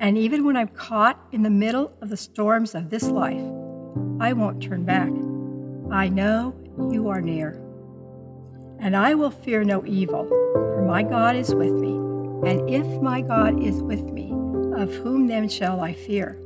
And 0.00 0.18
even 0.18 0.44
when 0.44 0.56
I'm 0.56 0.68
caught 0.68 1.18
in 1.32 1.42
the 1.42 1.50
middle 1.50 1.96
of 2.02 2.10
the 2.10 2.16
storms 2.18 2.74
of 2.74 2.90
this 2.90 3.04
life, 3.04 3.42
I 4.20 4.34
won't 4.34 4.62
turn 4.62 4.84
back. 4.84 5.10
I 5.90 6.08
know 6.08 6.54
you 6.90 7.08
are 7.08 7.22
near. 7.22 7.52
And 8.80 8.94
I 8.94 9.14
will 9.14 9.30
fear 9.30 9.64
no 9.64 9.82
evil, 9.86 10.26
for 10.26 10.84
my 10.86 11.02
God 11.02 11.36
is 11.36 11.54
with 11.54 11.72
me. 11.72 11.92
And 12.46 12.68
if 12.68 12.86
my 13.00 13.22
God 13.22 13.62
is 13.62 13.80
with 13.82 14.02
me, 14.02 14.31
of 14.74 14.92
whom 14.94 15.26
then 15.26 15.48
shall 15.48 15.80
I 15.80 15.92
fear? 15.92 16.38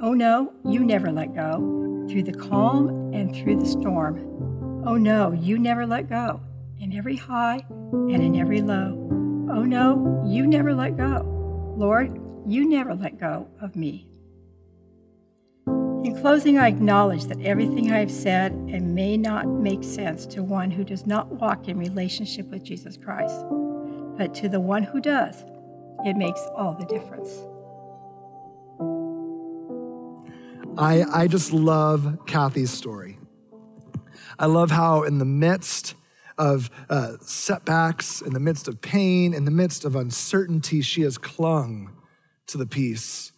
Oh 0.00 0.12
no, 0.12 0.52
you 0.64 0.80
never 0.80 1.10
let 1.12 1.34
go, 1.34 2.06
through 2.08 2.24
the 2.24 2.32
calm 2.32 3.12
and 3.12 3.34
through 3.34 3.60
the 3.60 3.66
storm. 3.66 4.82
Oh 4.86 4.96
no, 4.96 5.32
you 5.32 5.58
never 5.58 5.86
let 5.86 6.08
go, 6.08 6.40
in 6.80 6.96
every 6.96 7.16
high 7.16 7.64
and 7.92 8.22
in 8.22 8.36
every 8.36 8.60
low. 8.60 8.98
Oh 9.50 9.64
no, 9.64 10.22
you 10.26 10.46
never 10.46 10.74
let 10.74 10.96
go. 10.96 11.74
Lord, 11.76 12.20
you 12.46 12.68
never 12.68 12.94
let 12.94 13.18
go 13.18 13.48
of 13.60 13.76
me. 13.76 14.06
In 16.04 16.14
closing, 16.20 16.58
I 16.58 16.68
acknowledge 16.68 17.24
that 17.24 17.40
everything 17.40 17.90
I 17.90 18.00
have 18.00 18.10
said 18.10 18.52
and 18.52 18.94
may 18.94 19.16
not 19.16 19.48
make 19.48 19.82
sense 19.82 20.26
to 20.26 20.42
one 20.42 20.70
who 20.70 20.84
does 20.84 21.06
not 21.06 21.28
walk 21.28 21.66
in 21.66 21.78
relationship 21.78 22.50
with 22.50 22.62
Jesus 22.62 22.98
Christ, 22.98 23.42
but 24.18 24.34
to 24.34 24.48
the 24.50 24.60
one 24.60 24.82
who 24.82 25.00
does, 25.00 25.44
it 26.04 26.16
makes 26.16 26.40
all 26.54 26.74
the 26.74 26.84
difference. 26.84 27.30
I, 30.76 31.04
I 31.22 31.26
just 31.28 31.52
love 31.52 32.18
Kathy's 32.26 32.70
story. 32.70 33.18
I 34.38 34.46
love 34.46 34.70
how, 34.70 35.04
in 35.04 35.18
the 35.18 35.24
midst 35.24 35.94
of 36.36 36.68
uh, 36.90 37.12
setbacks, 37.20 38.20
in 38.20 38.32
the 38.32 38.40
midst 38.40 38.66
of 38.66 38.80
pain, 38.80 39.32
in 39.32 39.44
the 39.44 39.50
midst 39.50 39.84
of 39.84 39.94
uncertainty, 39.94 40.82
she 40.82 41.02
has 41.02 41.16
clung 41.16 41.92
to 42.48 42.58
the 42.58 42.66
peace 42.66 43.32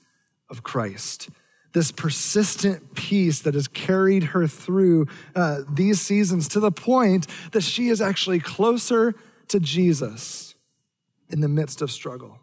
of 0.48 0.62
Christ. 0.62 1.28
This 1.74 1.92
persistent 1.92 2.94
peace 2.94 3.40
that 3.40 3.52
has 3.52 3.68
carried 3.68 4.24
her 4.24 4.46
through 4.46 5.08
uh, 5.34 5.60
these 5.70 6.00
seasons 6.00 6.48
to 6.48 6.60
the 6.60 6.72
point 6.72 7.26
that 7.52 7.62
she 7.62 7.88
is 7.88 8.00
actually 8.00 8.40
closer 8.40 9.14
to 9.48 9.60
Jesus 9.60 10.54
in 11.28 11.42
the 11.42 11.48
midst 11.48 11.82
of 11.82 11.90
struggle. 11.90 12.38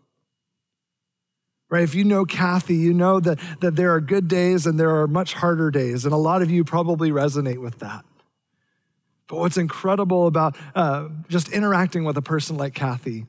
Right? 1.70 1.84
If 1.84 1.96
you 1.96 2.04
know 2.04 2.26
Kathy, 2.26 2.76
you 2.76 2.94
know 2.94 3.20
that, 3.20 3.40
that 3.62 3.76
there 3.76 3.94
are 3.94 4.02
good 4.02 4.28
days 4.28 4.68
and 4.68 4.80
there 4.80 4.96
are 5.02 5.08
much 5.08 5.34
harder 5.34 5.72
days. 5.72 6.06
And 6.06 6.14
a 6.14 6.18
lot 6.18 6.42
of 6.42 6.52
you 6.52 6.64
probably 6.64 7.10
resonate 7.10 7.58
with 7.58 7.80
that. 7.80 8.06
But 9.28 9.40
what's 9.40 9.58
incredible 9.58 10.28
about 10.28 10.56
uh, 10.76 11.10
just 11.30 11.50
interacting 11.50 12.04
with 12.04 12.18
a 12.18 12.22
person 12.22 12.58
like 12.58 12.76
Kathy 12.76 13.26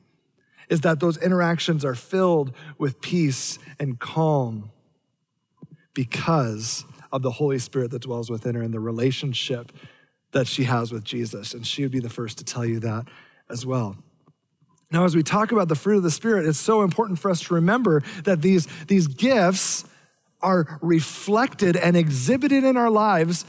is 0.69 0.81
that 0.81 0.99
those 0.99 1.17
interactions 1.17 1.85
are 1.85 1.95
filled 1.95 2.53
with 2.77 3.01
peace 3.01 3.57
and 3.79 3.99
calm 3.99 4.71
because 5.93 6.85
of 7.11 7.21
the 7.21 7.31
Holy 7.31 7.59
Spirit 7.59 7.91
that 7.91 8.01
dwells 8.01 8.29
within 8.29 8.55
her 8.55 8.61
and 8.61 8.73
the 8.73 8.79
relationship 8.79 9.71
that 10.31 10.47
she 10.47 10.65
has 10.65 10.91
with 10.91 11.03
Jesus. 11.03 11.53
And 11.53 11.65
she 11.65 11.81
would 11.83 11.91
be 11.91 11.99
the 11.99 12.09
first 12.09 12.37
to 12.39 12.43
tell 12.43 12.65
you 12.65 12.79
that 12.81 13.07
as 13.49 13.65
well. 13.65 13.97
Now, 14.91 15.05
as 15.05 15.15
we 15.15 15.23
talk 15.23 15.51
about 15.51 15.67
the 15.67 15.75
fruit 15.75 15.97
of 15.97 16.03
the 16.03 16.11
Spirit, 16.11 16.45
it's 16.45 16.59
so 16.59 16.81
important 16.83 17.19
for 17.19 17.31
us 17.31 17.41
to 17.41 17.55
remember 17.55 18.03
that 18.23 18.41
these, 18.41 18.67
these 18.87 19.07
gifts 19.07 19.85
are 20.41 20.79
reflected 20.81 21.75
and 21.75 21.97
exhibited 21.97 22.63
in 22.63 22.77
our 22.77 22.89
lives, 22.89 23.45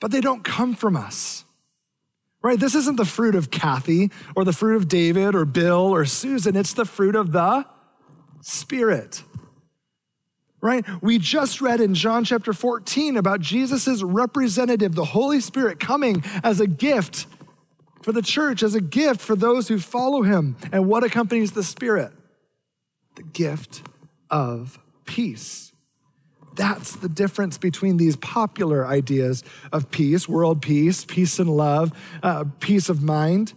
but 0.00 0.10
they 0.10 0.20
don't 0.20 0.44
come 0.44 0.74
from 0.74 0.96
us. 0.96 1.44
Right? 2.42 2.58
This 2.58 2.74
isn't 2.74 2.96
the 2.96 3.04
fruit 3.04 3.34
of 3.34 3.50
Kathy 3.50 4.10
or 4.34 4.44
the 4.44 4.52
fruit 4.52 4.76
of 4.76 4.88
David 4.88 5.34
or 5.34 5.44
Bill 5.44 5.94
or 5.94 6.04
Susan. 6.06 6.56
It's 6.56 6.72
the 6.72 6.86
fruit 6.86 7.14
of 7.14 7.32
the 7.32 7.66
Spirit. 8.40 9.22
Right? 10.62 10.84
We 11.02 11.18
just 11.18 11.60
read 11.60 11.80
in 11.80 11.94
John 11.94 12.24
chapter 12.24 12.52
14 12.52 13.16
about 13.16 13.40
Jesus' 13.40 14.02
representative, 14.02 14.94
the 14.94 15.04
Holy 15.04 15.40
Spirit, 15.40 15.80
coming 15.80 16.22
as 16.42 16.60
a 16.60 16.66
gift 16.66 17.26
for 18.02 18.12
the 18.12 18.22
church, 18.22 18.62
as 18.62 18.74
a 18.74 18.80
gift 18.80 19.20
for 19.20 19.36
those 19.36 19.68
who 19.68 19.78
follow 19.78 20.22
him. 20.22 20.56
And 20.72 20.86
what 20.86 21.04
accompanies 21.04 21.52
the 21.52 21.62
Spirit? 21.62 22.12
The 23.16 23.22
gift 23.22 23.82
of 24.30 24.78
peace. 25.04 25.72
That's 26.54 26.96
the 26.96 27.08
difference 27.08 27.58
between 27.58 27.96
these 27.96 28.16
popular 28.16 28.86
ideas 28.86 29.44
of 29.72 29.90
peace, 29.90 30.28
world 30.28 30.62
peace, 30.62 31.04
peace 31.04 31.38
and 31.38 31.48
love, 31.48 31.92
uh, 32.22 32.44
peace 32.58 32.88
of 32.88 33.02
mind, 33.02 33.54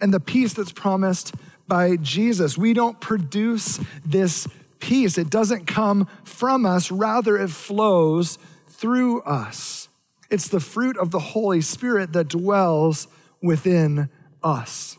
and 0.00 0.14
the 0.14 0.20
peace 0.20 0.54
that's 0.54 0.72
promised 0.72 1.34
by 1.66 1.96
Jesus. 1.96 2.56
We 2.56 2.72
don't 2.72 3.00
produce 3.00 3.80
this 4.04 4.46
peace, 4.80 5.18
it 5.18 5.28
doesn't 5.28 5.66
come 5.66 6.08
from 6.24 6.64
us, 6.64 6.90
rather, 6.90 7.36
it 7.36 7.50
flows 7.50 8.38
through 8.68 9.22
us. 9.22 9.88
It's 10.30 10.48
the 10.48 10.60
fruit 10.60 10.96
of 10.96 11.10
the 11.10 11.18
Holy 11.18 11.60
Spirit 11.60 12.12
that 12.12 12.28
dwells 12.28 13.08
within 13.42 14.08
us. 14.42 14.96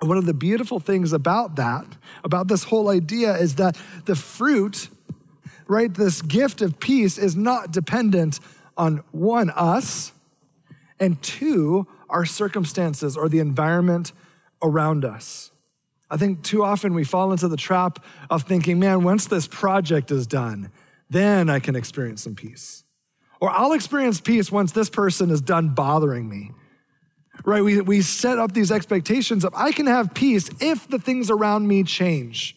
One 0.00 0.16
of 0.16 0.26
the 0.26 0.34
beautiful 0.34 0.80
things 0.80 1.12
about 1.12 1.56
that, 1.56 1.86
about 2.24 2.48
this 2.48 2.64
whole 2.64 2.88
idea, 2.88 3.36
is 3.36 3.56
that 3.56 3.76
the 4.04 4.16
fruit 4.16 4.88
right? 5.72 5.92
This 5.94 6.22
gift 6.22 6.60
of 6.62 6.78
peace 6.78 7.18
is 7.18 7.34
not 7.34 7.72
dependent 7.72 8.40
on 8.76 9.02
one, 9.10 9.50
us, 9.50 10.12
and 11.00 11.20
two, 11.22 11.86
our 12.08 12.24
circumstances 12.24 13.16
or 13.16 13.28
the 13.28 13.38
environment 13.38 14.12
around 14.62 15.04
us. 15.04 15.50
I 16.10 16.18
think 16.18 16.42
too 16.42 16.62
often 16.62 16.94
we 16.94 17.04
fall 17.04 17.32
into 17.32 17.48
the 17.48 17.56
trap 17.56 18.04
of 18.28 18.42
thinking, 18.42 18.78
man, 18.78 19.02
once 19.02 19.26
this 19.26 19.48
project 19.48 20.10
is 20.10 20.26
done, 20.26 20.70
then 21.08 21.48
I 21.48 21.58
can 21.58 21.74
experience 21.74 22.22
some 22.22 22.34
peace. 22.34 22.84
Or 23.40 23.50
I'll 23.50 23.72
experience 23.72 24.20
peace 24.20 24.52
once 24.52 24.72
this 24.72 24.90
person 24.90 25.30
is 25.30 25.40
done 25.40 25.70
bothering 25.70 26.28
me. 26.28 26.50
Right? 27.44 27.62
We, 27.62 27.80
we 27.80 28.02
set 28.02 28.38
up 28.38 28.52
these 28.52 28.70
expectations 28.70 29.44
of 29.44 29.54
I 29.54 29.72
can 29.72 29.86
have 29.86 30.14
peace 30.14 30.48
if 30.60 30.88
the 30.88 30.98
things 30.98 31.30
around 31.30 31.66
me 31.66 31.82
change. 31.82 32.56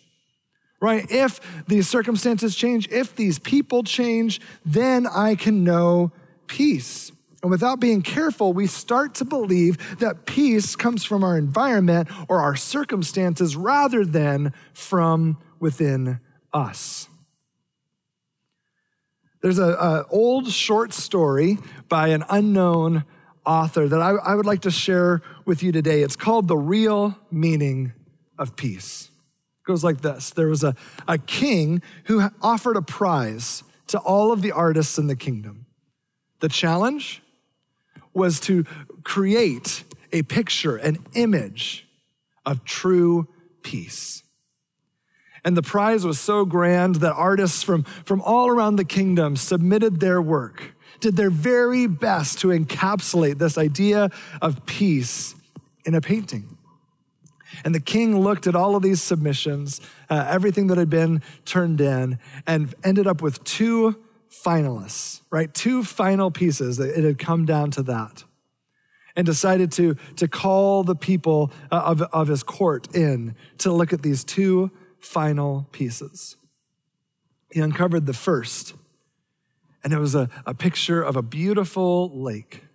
Right? 0.81 1.09
If 1.09 1.39
these 1.67 1.87
circumstances 1.87 2.55
change, 2.55 2.87
if 2.89 3.15
these 3.15 3.39
people 3.39 3.83
change, 3.83 4.41
then 4.65 5.07
I 5.07 5.35
can 5.35 5.63
know 5.63 6.11
peace. 6.47 7.11
And 7.41 7.51
without 7.51 7.79
being 7.79 8.01
careful, 8.01 8.53
we 8.53 8.67
start 8.67 9.15
to 9.15 9.25
believe 9.25 9.99
that 9.99 10.25
peace 10.25 10.75
comes 10.75 11.05
from 11.05 11.23
our 11.23 11.37
environment 11.37 12.09
or 12.27 12.41
our 12.41 12.55
circumstances 12.55 13.55
rather 13.55 14.03
than 14.03 14.51
from 14.73 15.37
within 15.59 16.19
us. 16.53 17.07
There's 19.41 19.59
an 19.59 20.05
old 20.09 20.51
short 20.51 20.91
story 20.91 21.59
by 21.87 22.07
an 22.07 22.23
unknown 22.31 23.05
author 23.45 23.87
that 23.87 24.01
I, 24.01 24.11
I 24.11 24.35
would 24.35 24.45
like 24.45 24.61
to 24.61 24.71
share 24.71 25.21
with 25.45 25.63
you 25.63 25.71
today. 25.71 26.01
It's 26.01 26.15
called 26.15 26.47
The 26.47 26.57
Real 26.57 27.17
Meaning 27.31 27.93
of 28.37 28.55
Peace. 28.55 29.09
It 29.63 29.67
goes 29.67 29.83
like 29.83 30.01
this 30.01 30.31
There 30.31 30.47
was 30.47 30.63
a, 30.63 30.75
a 31.07 31.17
king 31.17 31.81
who 32.05 32.29
offered 32.41 32.77
a 32.77 32.81
prize 32.81 33.63
to 33.87 33.99
all 33.99 34.31
of 34.31 34.41
the 34.41 34.51
artists 34.51 34.97
in 34.97 35.07
the 35.07 35.15
kingdom. 35.15 35.65
The 36.39 36.49
challenge 36.49 37.21
was 38.13 38.39
to 38.41 38.65
create 39.03 39.83
a 40.11 40.23
picture, 40.23 40.77
an 40.77 40.97
image 41.13 41.87
of 42.45 42.63
true 42.63 43.27
peace. 43.61 44.23
And 45.43 45.55
the 45.55 45.61
prize 45.61 46.05
was 46.05 46.19
so 46.19 46.45
grand 46.45 46.95
that 46.95 47.13
artists 47.13 47.61
from, 47.61 47.83
from 47.83 48.21
all 48.21 48.47
around 48.47 48.77
the 48.77 48.85
kingdom 48.85 49.35
submitted 49.35 49.99
their 49.99 50.19
work, 50.21 50.74
did 50.99 51.15
their 51.15 51.29
very 51.29 51.87
best 51.87 52.39
to 52.39 52.47
encapsulate 52.47 53.37
this 53.37 53.57
idea 53.57 54.09
of 54.41 54.65
peace 54.65 55.35
in 55.85 55.95
a 55.95 56.01
painting. 56.01 56.57
And 57.63 57.73
the 57.73 57.79
king 57.79 58.19
looked 58.19 58.47
at 58.47 58.55
all 58.55 58.75
of 58.75 58.83
these 58.83 59.01
submissions, 59.01 59.79
uh, 60.09 60.27
everything 60.29 60.67
that 60.67 60.77
had 60.77 60.89
been 60.89 61.21
turned 61.45 61.79
in, 61.79 62.19
and 62.45 62.73
ended 62.83 63.07
up 63.07 63.21
with 63.21 63.43
two 63.43 63.95
finalists, 64.29 65.21
right? 65.29 65.53
Two 65.53 65.83
final 65.83 66.31
pieces. 66.31 66.79
It 66.79 67.03
had 67.03 67.17
come 67.17 67.45
down 67.45 67.71
to 67.71 67.83
that. 67.83 68.23
And 69.15 69.25
decided 69.25 69.71
to, 69.73 69.95
to 70.17 70.27
call 70.27 70.83
the 70.83 70.95
people 70.95 71.53
uh, 71.71 71.83
of, 71.85 72.01
of 72.01 72.27
his 72.27 72.43
court 72.43 72.93
in 72.93 73.35
to 73.59 73.71
look 73.71 73.93
at 73.93 74.01
these 74.01 74.25
two 74.25 74.71
final 74.99 75.69
pieces. 75.71 76.35
He 77.49 77.61
uncovered 77.61 78.07
the 78.07 78.13
first, 78.13 78.73
and 79.85 79.93
it 79.93 79.99
was 79.99 80.15
a, 80.15 80.29
a 80.45 80.53
picture 80.53 81.01
of 81.01 81.15
a 81.15 81.21
beautiful 81.21 82.11
lake, 82.21 82.65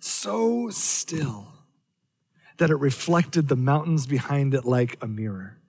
so 0.00 0.68
still 0.68 1.54
that 2.58 2.68
it 2.68 2.76
reflected 2.76 3.48
the 3.48 3.56
mountains 3.56 4.06
behind 4.06 4.52
it 4.52 4.66
like 4.66 4.98
a 5.00 5.06
mirror 5.06 5.62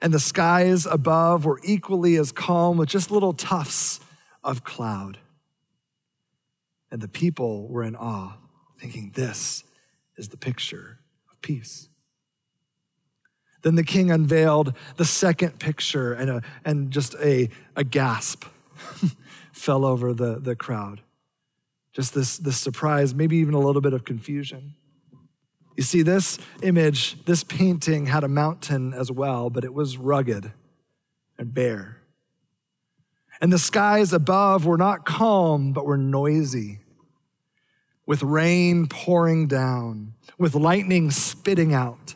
and 0.00 0.12
the 0.12 0.20
skies 0.20 0.86
above 0.86 1.44
were 1.44 1.60
equally 1.64 2.16
as 2.16 2.32
calm 2.32 2.76
with 2.76 2.88
just 2.88 3.10
little 3.10 3.32
tufts 3.32 4.00
of 4.44 4.64
cloud. 4.64 5.18
And 6.90 7.00
the 7.00 7.08
people 7.08 7.68
were 7.68 7.82
in 7.82 7.96
awe, 7.96 8.36
thinking, 8.78 9.12
This 9.14 9.64
is 10.16 10.28
the 10.28 10.36
picture 10.36 11.00
of 11.30 11.40
peace. 11.40 11.88
Then 13.66 13.74
the 13.74 13.82
king 13.82 14.12
unveiled 14.12 14.74
the 14.94 15.04
second 15.04 15.58
picture, 15.58 16.12
and, 16.12 16.30
a, 16.30 16.42
and 16.64 16.92
just 16.92 17.16
a, 17.16 17.50
a 17.74 17.82
gasp 17.82 18.44
fell 19.52 19.84
over 19.84 20.14
the, 20.14 20.38
the 20.38 20.54
crowd. 20.54 21.00
Just 21.92 22.14
this, 22.14 22.36
this 22.36 22.58
surprise, 22.58 23.12
maybe 23.12 23.38
even 23.38 23.54
a 23.54 23.58
little 23.58 23.82
bit 23.82 23.92
of 23.92 24.04
confusion. 24.04 24.76
You 25.76 25.82
see, 25.82 26.02
this 26.02 26.38
image, 26.62 27.24
this 27.24 27.42
painting 27.42 28.06
had 28.06 28.22
a 28.22 28.28
mountain 28.28 28.94
as 28.94 29.10
well, 29.10 29.50
but 29.50 29.64
it 29.64 29.74
was 29.74 29.98
rugged 29.98 30.52
and 31.36 31.52
bare. 31.52 32.02
And 33.40 33.52
the 33.52 33.58
skies 33.58 34.12
above 34.12 34.64
were 34.64 34.78
not 34.78 35.04
calm, 35.04 35.72
but 35.72 35.86
were 35.86 35.98
noisy, 35.98 36.78
with 38.06 38.22
rain 38.22 38.86
pouring 38.86 39.48
down, 39.48 40.14
with 40.38 40.54
lightning 40.54 41.10
spitting 41.10 41.74
out. 41.74 42.14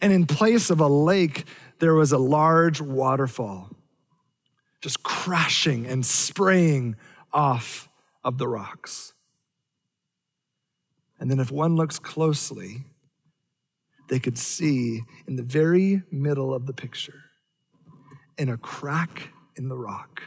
And 0.00 0.12
in 0.12 0.26
place 0.26 0.70
of 0.70 0.80
a 0.80 0.86
lake, 0.86 1.44
there 1.78 1.94
was 1.94 2.12
a 2.12 2.18
large 2.18 2.80
waterfall, 2.80 3.70
just 4.80 5.02
crashing 5.02 5.86
and 5.86 6.04
spraying 6.04 6.96
off 7.32 7.88
of 8.24 8.38
the 8.38 8.48
rocks. 8.48 9.12
And 11.18 11.30
then, 11.30 11.38
if 11.38 11.50
one 11.50 11.76
looks 11.76 11.98
closely, 11.98 12.84
they 14.08 14.18
could 14.18 14.38
see 14.38 15.02
in 15.26 15.36
the 15.36 15.42
very 15.42 16.02
middle 16.10 16.54
of 16.54 16.66
the 16.66 16.72
picture, 16.72 17.24
in 18.38 18.48
a 18.48 18.56
crack 18.56 19.28
in 19.56 19.68
the 19.68 19.76
rock, 19.76 20.22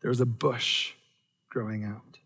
there 0.00 0.08
was 0.08 0.20
a 0.20 0.26
bush 0.26 0.92
growing 1.50 1.84
out. 1.84 2.18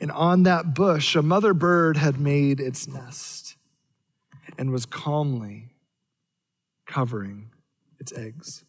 And 0.00 0.10
on 0.10 0.42
that 0.42 0.74
bush, 0.74 1.14
a 1.14 1.22
mother 1.22 1.54
bird 1.54 1.96
had 1.96 2.18
made 2.18 2.58
its 2.58 2.88
nest 2.88 3.43
and 4.58 4.70
was 4.70 4.86
calmly 4.86 5.74
covering 6.86 7.50
its 7.98 8.12
eggs. 8.12 8.64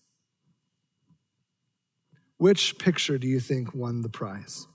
Which 2.37 2.77
picture 2.77 3.17
do 3.17 3.27
you 3.27 3.39
think 3.39 3.73
won 3.73 4.01
the 4.01 4.09
prize? 4.09 4.67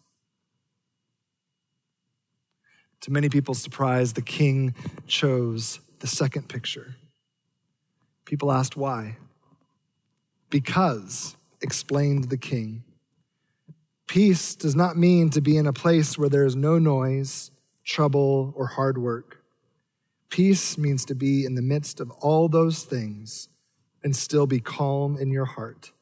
To 3.02 3.12
many 3.12 3.28
people's 3.28 3.62
surprise, 3.62 4.12
the 4.12 4.22
king 4.22 4.74
chose 5.06 5.80
the 6.00 6.06
second 6.06 6.48
picture. 6.48 6.96
People 8.24 8.52
asked 8.52 8.76
why. 8.76 9.16
Because, 10.50 11.36
explained 11.62 12.24
the 12.24 12.36
king, 12.36 12.84
peace 14.06 14.54
does 14.54 14.74
not 14.74 14.96
mean 14.96 15.30
to 15.30 15.40
be 15.40 15.56
in 15.56 15.66
a 15.66 15.72
place 15.72 16.18
where 16.18 16.28
there 16.28 16.44
is 16.44 16.56
no 16.56 16.78
noise, 16.78 17.50
trouble, 17.84 18.52
or 18.56 18.66
hard 18.66 18.98
work. 18.98 19.39
Peace 20.30 20.78
means 20.78 21.04
to 21.04 21.14
be 21.14 21.44
in 21.44 21.56
the 21.56 21.62
midst 21.62 22.00
of 22.00 22.10
all 22.12 22.48
those 22.48 22.84
things 22.84 23.48
and 24.02 24.14
still 24.14 24.46
be 24.46 24.60
calm 24.60 25.16
in 25.18 25.30
your 25.30 25.44
heart. 25.44 25.92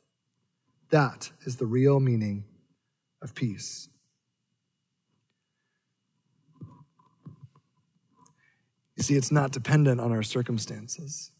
That 0.91 1.33
is 1.45 1.57
the 1.57 1.67
real 1.67 1.99
meaning 1.99 2.45
of 3.23 3.35
peace. 3.35 3.89
You 8.97 9.03
see, 9.03 9.15
it's 9.15 9.33
not 9.33 9.53
dependent 9.53 10.01
on 10.01 10.13
our 10.13 10.23
circumstances. 10.23 11.31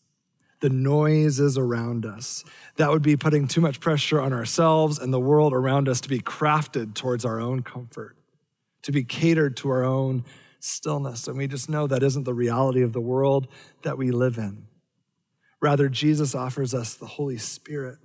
The 0.61 0.71
noise 0.71 1.41
is 1.41 1.59
around 1.59 2.07
us. 2.07 2.45
That 2.77 2.91
would 2.91 3.03
be 3.03 3.17
putting 3.17 3.47
too 3.47 3.61
much 3.61 3.81
pressure 3.81 4.21
on 4.21 4.33
ourselves 4.33 4.99
and 4.99 5.13
the 5.13 5.21
world 5.21 5.53
around 5.53 5.89
us 5.89 6.01
to 6.03 6.09
be 6.09 6.21
crafted 6.21 6.95
towards 6.95 7.25
our 7.25 7.41
own 7.41 7.63
comfort, 7.63 8.17
to 8.83 8.93
be 8.93 9.05
catered 9.05 9.57
to 9.59 9.71
our 9.71 9.85
own 9.85 10.25
stillness. 10.61 11.29
And 11.29 11.39
we 11.39 11.47
just 11.47 11.69
know 11.69 11.87
that 11.87 12.03
isn't 12.03 12.25
the 12.25 12.35
reality 12.35 12.83
of 12.83 12.93
the 12.93 13.01
world 13.01 13.49
that 13.83 13.99
we 13.99 14.11
live 14.11 14.39
in. 14.39 14.67
Rather, 15.61 15.89
Jesus 15.89 16.35
offers 16.35 16.75
us 16.75 16.95
the 16.95 17.07
Holy 17.07 17.39
Spirit 17.39 17.99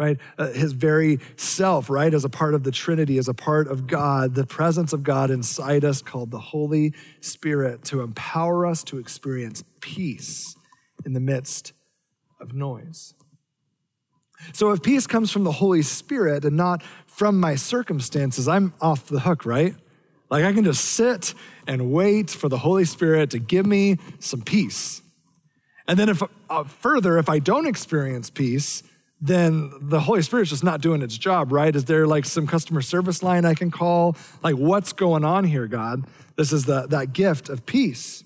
right? 0.00 0.16
Uh, 0.38 0.48
his 0.48 0.72
very 0.72 1.18
self, 1.36 1.90
right? 1.90 2.14
As 2.14 2.24
a 2.24 2.30
part 2.30 2.54
of 2.54 2.64
the 2.64 2.70
Trinity, 2.70 3.18
as 3.18 3.28
a 3.28 3.34
part 3.34 3.68
of 3.68 3.86
God, 3.86 4.34
the 4.34 4.46
presence 4.46 4.94
of 4.94 5.02
God 5.02 5.30
inside 5.30 5.84
us 5.84 6.00
called 6.00 6.30
the 6.30 6.38
Holy 6.38 6.94
Spirit 7.20 7.84
to 7.84 8.00
empower 8.00 8.64
us 8.64 8.82
to 8.84 8.98
experience 8.98 9.62
peace 9.80 10.56
in 11.04 11.12
the 11.12 11.20
midst 11.20 11.74
of 12.40 12.54
noise. 12.54 13.12
So 14.54 14.70
if 14.70 14.82
peace 14.82 15.06
comes 15.06 15.30
from 15.30 15.44
the 15.44 15.52
Holy 15.52 15.82
Spirit 15.82 16.46
and 16.46 16.56
not 16.56 16.82
from 17.06 17.38
my 17.38 17.54
circumstances, 17.54 18.48
I'm 18.48 18.72
off 18.80 19.06
the 19.06 19.20
hook, 19.20 19.44
right? 19.44 19.74
Like 20.30 20.44
I 20.44 20.52
can 20.52 20.64
just 20.64 20.84
sit 20.84 21.34
and 21.66 21.92
wait 21.92 22.30
for 22.30 22.48
the 22.48 22.58
Holy 22.58 22.84
Spirit 22.84 23.30
to 23.30 23.38
give 23.38 23.66
me 23.66 23.98
some 24.20 24.42
peace. 24.42 25.02
And 25.88 25.98
then 25.98 26.08
if 26.08 26.22
uh, 26.48 26.64
further, 26.64 27.18
if 27.18 27.28
I 27.28 27.40
don't 27.40 27.66
experience 27.66 28.30
peace, 28.30 28.84
then 29.20 29.72
the 29.80 30.00
Holy 30.00 30.22
Spirit's 30.22 30.50
just 30.50 30.64
not 30.64 30.80
doing 30.80 31.02
its 31.02 31.18
job, 31.18 31.52
right? 31.52 31.74
Is 31.74 31.84
there 31.84 32.06
like 32.06 32.24
some 32.24 32.46
customer 32.46 32.80
service 32.80 33.22
line 33.22 33.44
I 33.44 33.54
can 33.54 33.70
call? 33.70 34.16
Like, 34.42 34.54
what's 34.54 34.92
going 34.92 35.24
on 35.24 35.44
here, 35.44 35.66
God? 35.66 36.04
This 36.36 36.52
is 36.52 36.64
the, 36.64 36.86
that 36.86 37.12
gift 37.12 37.48
of 37.48 37.66
peace. 37.66 38.24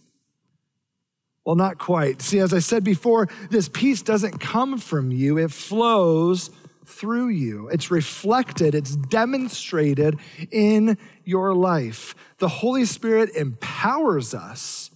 Well, 1.45 1.57
not 1.57 1.79
quite. 1.79 2.23
See, 2.23 2.39
as 2.39 2.55
I 2.55 2.61
said 2.61 2.85
before, 2.85 3.29
this 3.51 3.69
peace 3.69 4.03
doesn't 4.03 4.39
come 4.39 4.79
from 4.79 5.11
you, 5.11 5.39
it 5.39 5.51
flows 5.51 6.51
through 6.87 7.29
you. 7.29 7.69
It's 7.69 7.91
reflected, 7.91 8.75
it's 8.75 8.97
demonstrated 8.97 10.19
in 10.51 10.99
your 11.25 11.55
life. 11.55 12.15
The 12.39 12.49
Holy 12.49 12.85
Spirit 12.85 13.31
empowers 13.35 14.35
us, 14.35 14.91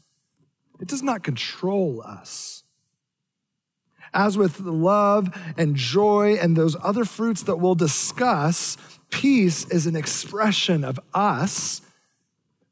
it 0.81 0.89
does 0.89 1.03
not 1.03 1.23
control 1.23 2.03
us. 2.03 2.63
As 4.15 4.39
with 4.39 4.61
love 4.61 5.29
and 5.57 5.77
joy 5.77 6.37
and 6.37 6.57
those 6.57 6.77
other 6.83 7.05
fruits 7.05 7.43
that 7.43 7.57
we'll 7.57 7.75
discuss, 7.75 8.79
peace 9.11 9.67
is 9.67 9.87
an 9.87 9.97
expression 9.97 10.83
of 10.83 10.99
us 11.13 11.83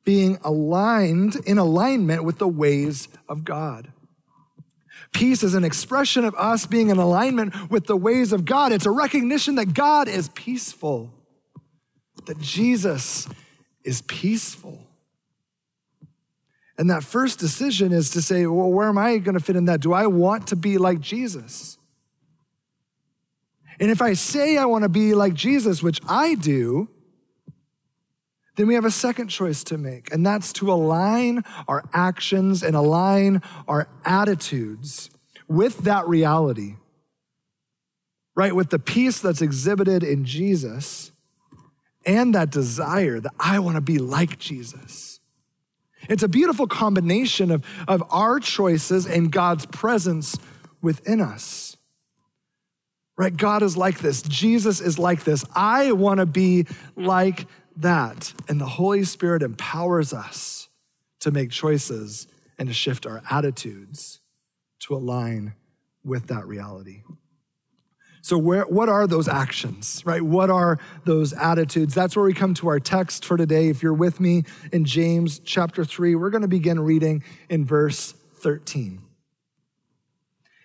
being 0.05 0.39
aligned 0.45 1.37
in 1.47 1.59
alignment 1.59 2.25
with 2.25 2.39
the 2.39 2.49
ways 2.49 3.09
of 3.29 3.45
God. 3.45 3.93
Peace 5.13 5.43
is 5.43 5.55
an 5.55 5.65
expression 5.65 6.25
of 6.25 6.35
us 6.35 6.67
being 6.67 6.91
in 6.91 6.99
alignment 6.99 7.71
with 7.71 7.87
the 7.87 7.97
ways 7.97 8.33
of 8.33 8.45
God. 8.45 8.73
It's 8.73 8.87
a 8.87 8.91
recognition 8.91 9.55
that 9.57 9.73
God 9.75 10.09
is 10.09 10.29
peaceful, 10.31 11.13
that 12.27 12.39
Jesus 12.41 13.29
is 13.85 14.03
peaceful. 14.03 14.87
And 16.79 16.91
that 16.91 17.03
first 17.03 17.39
decision 17.39 17.93
is 17.93 18.11
to 18.11 18.23
say, 18.23 18.47
well, 18.47 18.71
where 18.71 18.89
am 18.89 18.99
I 18.99 19.19
going 19.19 19.39
to 19.39 19.43
fit 19.43 19.57
in 19.57 19.65
that? 19.67 19.81
Do 19.81 19.93
I 19.93 20.07
want 20.07 20.49
to 20.49 20.57
be 20.57 20.77
like 20.77 21.01
Jesus? 21.01 21.79
And 23.81 23.91
if 23.91 24.03
I 24.03 24.13
say 24.15 24.59
I 24.59 24.65
want 24.67 24.83
to 24.83 24.89
be 24.89 25.15
like 25.15 25.35
Jesus, 25.35 25.83
which 25.83 26.01
I 26.09 26.35
do, 26.35 26.89
then 28.57 28.67
we 28.67 28.75
have 28.75 28.85
a 28.85 28.91
second 28.91 29.29
choice 29.29 29.63
to 29.65 29.79
make, 29.79 30.13
and 30.13 30.25
that's 30.25 30.53
to 30.55 30.73
align 30.73 31.45
our 31.69 31.85
actions 31.93 32.63
and 32.63 32.75
align 32.75 33.43
our 33.69 33.89
attitudes 34.05 35.11
with 35.47 35.79
that 35.79 36.09
reality, 36.09 36.77
right? 38.35 38.55
With 38.55 38.71
the 38.71 38.79
peace 38.79 39.21
that's 39.21 39.43
exhibited 39.43 40.03
in 40.03 40.25
Jesus 40.25 41.13
and 42.07 42.35
that 42.35 42.51
desire 42.51 43.21
that 43.21 43.33
I 43.39 43.59
want 43.59 43.77
to 43.77 43.81
be 43.81 43.99
like 43.99 44.39
Jesus. 44.39 45.21
It's 46.09 46.23
a 46.23 46.29
beautiful 46.29 46.67
combination 46.67 47.51
of, 47.51 47.65
of 47.89 48.03
our 48.11 48.41
choices 48.41 49.07
and 49.07 49.31
God's 49.31 49.67
presence 49.67 50.37
within 50.81 51.21
us. 51.21 51.77
Right? 53.19 53.37
God 53.37 53.63
is 53.63 53.77
like 53.77 53.99
this. 53.99 54.23
Jesus 54.23 54.81
is 54.81 54.99
like 54.99 55.25
this. 55.25 55.45
I 55.55 55.93
want 55.93 56.21
to 56.21 56.27
be 56.27 56.67
like 56.97 57.47
that. 57.77 58.33
And 58.49 58.61
the 58.61 58.67
Holy 58.67 59.05
Spirit 59.05 59.43
empowers 59.43 60.13
us 60.13 60.69
to 61.21 61.31
make 61.31 61.51
choices 61.51 62.27
and 62.59 62.69
to 62.69 62.75
shift 62.75 63.07
our 63.07 63.23
attitudes 63.31 64.21
to 64.81 64.95
align 64.95 65.55
with 66.05 66.29
that 66.29 66.47
reality. 66.47 67.03
So, 68.23 68.39
where, 68.39 68.65
what 68.65 68.89
are 68.89 69.07
those 69.07 69.29
actions, 69.29 70.03
right? 70.05 70.23
What 70.23 70.51
are 70.51 70.79
those 71.05 71.33
attitudes? 71.33 71.95
That's 71.95 72.17
where 72.17 72.25
we 72.25 72.35
come 72.35 72.55
to 72.55 72.69
our 72.69 72.81
text 72.81 73.25
for 73.25 73.37
today. 73.37 73.69
If 73.69 73.85
you're 73.85 73.95
with 73.95 74.19
me 74.19 74.43
in 74.73 74.85
James 74.85 75.39
chapter 75.39 75.85
3, 75.85 76.17
we're 76.17 76.31
going 76.31 76.43
to 76.43 76.49
begin 76.49 76.81
reading 76.81 77.23
in 77.49 77.65
verse 77.65 78.15
13. 78.39 79.01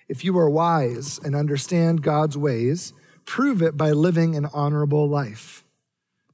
If 0.07 0.25
you 0.25 0.37
are 0.39 0.49
wise 0.49 1.19
and 1.23 1.35
understand 1.35 2.01
God's 2.01 2.35
ways, 2.35 2.93
prove 3.25 3.61
it 3.61 3.77
by 3.77 3.91
living 3.91 4.35
an 4.35 4.47
honorable 4.53 5.07
life 5.07 5.63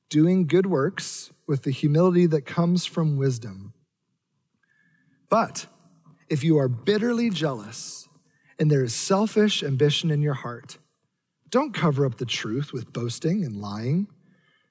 doing 0.09 0.47
good 0.47 0.65
works 0.65 1.31
with 1.45 1.63
the 1.63 1.71
humility 1.71 2.25
that 2.27 2.45
comes 2.45 2.85
from 2.85 3.17
wisdom. 3.17 3.73
But 5.29 5.67
if 6.29 6.43
you 6.43 6.57
are 6.57 6.67
bitterly 6.67 7.29
jealous 7.29 8.07
and 8.59 8.71
there 8.71 8.83
is 8.83 8.93
selfish 8.93 9.63
ambition 9.63 10.11
in 10.11 10.21
your 10.21 10.33
heart, 10.33 10.77
don't 11.49 11.73
cover 11.73 12.05
up 12.05 12.15
the 12.15 12.25
truth 12.25 12.73
with 12.73 12.91
boasting 12.91 13.43
and 13.43 13.61
lying, 13.61 14.07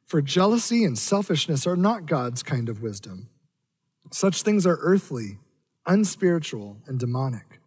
for 0.04 0.20
jealousy 0.22 0.84
and 0.84 0.98
selfishness 0.98 1.66
are 1.66 1.76
not 1.76 2.06
God's 2.06 2.42
kind 2.42 2.68
of 2.68 2.82
wisdom. 2.82 3.28
Such 4.12 4.42
things 4.42 4.66
are 4.66 4.78
earthly, 4.80 5.38
unspiritual, 5.86 6.76
and 6.86 6.98
demonic. 6.98 7.60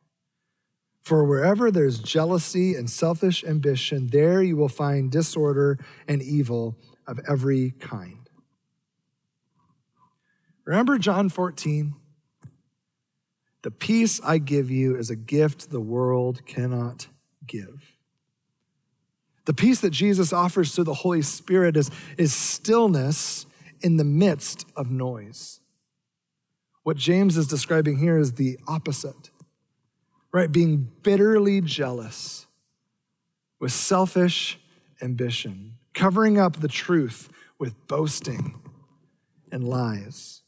For 1.02 1.24
wherever 1.24 1.72
there's 1.72 2.00
jealousy 2.00 2.76
and 2.76 2.90
selfish 2.90 3.44
ambition, 3.44 4.08
there 4.08 4.44
you 4.44 4.56
will 4.56 4.70
find 4.70 5.12
disorder 5.12 5.80
and 6.08 6.22
evil 6.22 6.78
of 7.10 7.20
every 7.28 7.72
kind. 7.72 8.30
Remember 10.64 11.00
John 11.00 11.30
14? 11.30 11.96
The 13.64 13.72
peace 13.72 14.22
I 14.24 14.38
give 14.38 14.70
you 14.70 14.96
is 14.96 15.10
a 15.10 15.16
gift 15.16 15.72
the 15.72 15.82
world 15.82 16.46
cannot 16.46 17.08
give. 17.46 17.96
The 19.46 19.54
peace 19.56 19.82
that 19.82 19.90
Jesus 19.90 20.32
offers 20.32 20.76
to 20.76 20.84
the 20.84 20.94
Holy 20.94 21.24
Spirit 21.24 21.76
is, 21.76 21.90
is 22.20 22.34
stillness 22.34 23.48
in 23.82 23.98
the 23.98 24.04
midst 24.04 24.68
of 24.76 24.92
noise. 24.92 25.60
What 26.84 26.98
James 26.98 27.36
is 27.36 27.48
describing 27.48 27.98
here 27.98 28.20
is 28.20 28.34
the 28.34 28.60
opposite, 28.68 29.32
right? 30.32 30.52
Being 30.52 30.92
bitterly 31.02 31.62
jealous 31.62 32.46
with 33.60 33.72
selfish 33.72 34.60
ambition 35.02 35.79
covering 35.94 36.38
up 36.38 36.60
the 36.60 36.68
truth 36.68 37.30
with 37.58 37.88
boasting 37.88 38.60
and 39.52 39.68
lies. 39.68 40.42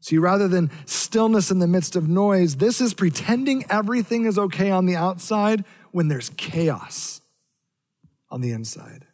See, 0.00 0.18
rather 0.18 0.48
than 0.48 0.70
stillness 0.86 1.50
in 1.50 1.58
the 1.58 1.66
midst 1.66 1.96
of 1.96 2.08
noise, 2.08 2.56
this 2.56 2.80
is 2.80 2.94
pretending 2.94 3.64
everything 3.68 4.24
is 4.24 4.38
okay 4.38 4.70
on 4.70 4.86
the 4.86 4.96
outside 4.96 5.64
when 5.90 6.08
there's 6.08 6.30
chaos 6.36 7.20
on 8.30 8.40
the 8.40 8.52
inside. 8.52 9.06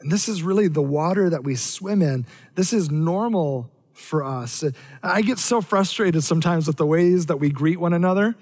And 0.00 0.10
this 0.10 0.28
is 0.28 0.42
really 0.42 0.68
the 0.68 0.82
water 0.82 1.28
that 1.30 1.44
we 1.44 1.54
swim 1.54 2.02
in. 2.02 2.26
This 2.54 2.72
is 2.72 2.90
normal 2.90 3.70
for 3.92 4.24
us. 4.24 4.64
I 5.02 5.22
get 5.22 5.38
so 5.38 5.60
frustrated 5.60 6.24
sometimes 6.24 6.66
with 6.66 6.76
the 6.76 6.86
ways 6.86 7.26
that 7.26 7.36
we 7.36 7.50
greet 7.50 7.78
one 7.78 7.92
another. 7.92 8.34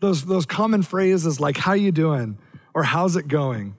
Those, 0.00 0.24
those 0.24 0.44
common 0.44 0.82
phrases 0.82 1.38
like, 1.38 1.56
how 1.56 1.72
you 1.72 1.92
doing? 1.92 2.38
Or 2.74 2.82
how's 2.82 3.14
it 3.16 3.28
going? 3.28 3.76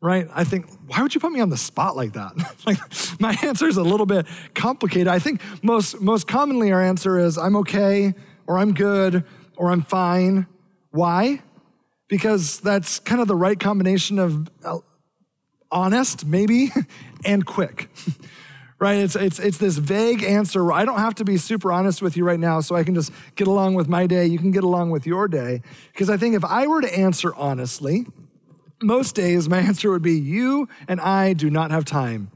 Right? 0.00 0.28
I 0.32 0.44
think, 0.44 0.66
why 0.86 1.02
would 1.02 1.14
you 1.14 1.20
put 1.20 1.32
me 1.32 1.40
on 1.40 1.50
the 1.50 1.56
spot 1.56 1.96
like 1.96 2.12
that? 2.12 2.32
like 2.66 2.78
my 3.20 3.36
answer 3.42 3.66
is 3.66 3.76
a 3.76 3.82
little 3.82 4.06
bit 4.06 4.26
complicated. 4.54 5.08
I 5.08 5.18
think 5.18 5.40
most 5.62 6.00
most 6.00 6.26
commonly 6.26 6.72
our 6.72 6.82
answer 6.82 7.18
is 7.18 7.38
I'm 7.38 7.56
okay 7.56 8.14
or 8.46 8.58
I'm 8.58 8.74
good 8.74 9.24
or 9.56 9.70
I'm 9.70 9.82
fine. 9.82 10.46
Why? 10.90 11.42
Because 12.08 12.60
that's 12.60 12.98
kind 13.00 13.20
of 13.20 13.28
the 13.28 13.36
right 13.36 13.58
combination 13.58 14.18
of 14.18 14.48
uh, 14.64 14.78
honest, 15.70 16.24
maybe, 16.24 16.72
and 17.24 17.44
quick. 17.44 17.90
right? 18.78 18.98
It's, 18.98 19.16
it's, 19.16 19.38
it's 19.38 19.58
this 19.58 19.76
vague 19.76 20.22
answer. 20.22 20.72
I 20.72 20.84
don't 20.84 20.98
have 20.98 21.16
to 21.16 21.24
be 21.24 21.36
super 21.36 21.72
honest 21.72 22.00
with 22.00 22.16
you 22.16 22.24
right 22.24 22.38
now, 22.38 22.60
so 22.60 22.76
I 22.76 22.84
can 22.84 22.94
just 22.94 23.12
get 23.34 23.48
along 23.48 23.74
with 23.74 23.88
my 23.88 24.06
day. 24.06 24.26
You 24.26 24.38
can 24.38 24.52
get 24.52 24.64
along 24.64 24.90
with 24.90 25.06
your 25.06 25.28
day. 25.28 25.62
Because 25.92 26.08
I 26.08 26.16
think 26.16 26.34
if 26.34 26.44
I 26.44 26.66
were 26.66 26.80
to 26.80 26.98
answer 26.98 27.34
honestly, 27.34 28.06
most 28.82 29.14
days, 29.14 29.48
my 29.48 29.58
answer 29.58 29.90
would 29.90 30.02
be 30.02 30.18
You 30.18 30.68
and 30.86 31.00
I 31.00 31.32
do 31.32 31.50
not 31.50 31.70
have 31.70 31.84
time 31.84 32.30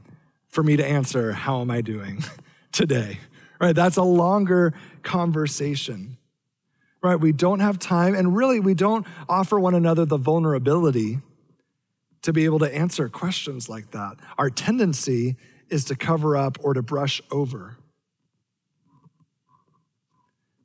for 0.47 0.63
me 0.63 0.77
to 0.77 0.85
answer, 0.85 1.33
How 1.33 1.61
am 1.61 1.71
I 1.71 1.81
doing 1.81 2.23
today? 2.71 3.19
Right? 3.59 3.75
That's 3.75 3.97
a 3.97 4.03
longer 4.03 4.73
conversation. 5.03 6.17
Right? 7.01 7.15
We 7.15 7.31
don't 7.31 7.59
have 7.59 7.79
time, 7.79 8.15
and 8.15 8.35
really, 8.35 8.59
we 8.59 8.73
don't 8.73 9.05
offer 9.27 9.59
one 9.59 9.75
another 9.75 10.05
the 10.05 10.17
vulnerability 10.17 11.19
to 12.21 12.31
be 12.31 12.45
able 12.45 12.59
to 12.59 12.73
answer 12.73 13.09
questions 13.09 13.67
like 13.67 13.91
that. 13.91 14.15
Our 14.37 14.49
tendency 14.49 15.35
is 15.69 15.85
to 15.85 15.95
cover 15.95 16.37
up 16.37 16.57
or 16.61 16.73
to 16.73 16.81
brush 16.81 17.21
over. 17.29 17.77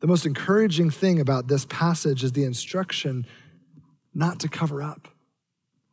The 0.01 0.07
most 0.07 0.27
encouraging 0.27 0.91
thing 0.91 1.19
about 1.19 1.49
this 1.49 1.65
passage 1.65 2.23
is 2.23 2.33
the 2.33 2.45
instruction 2.45 3.27
not 4.15 4.39
to 4.41 4.49
cover 4.49 4.81
up. 4.81 5.09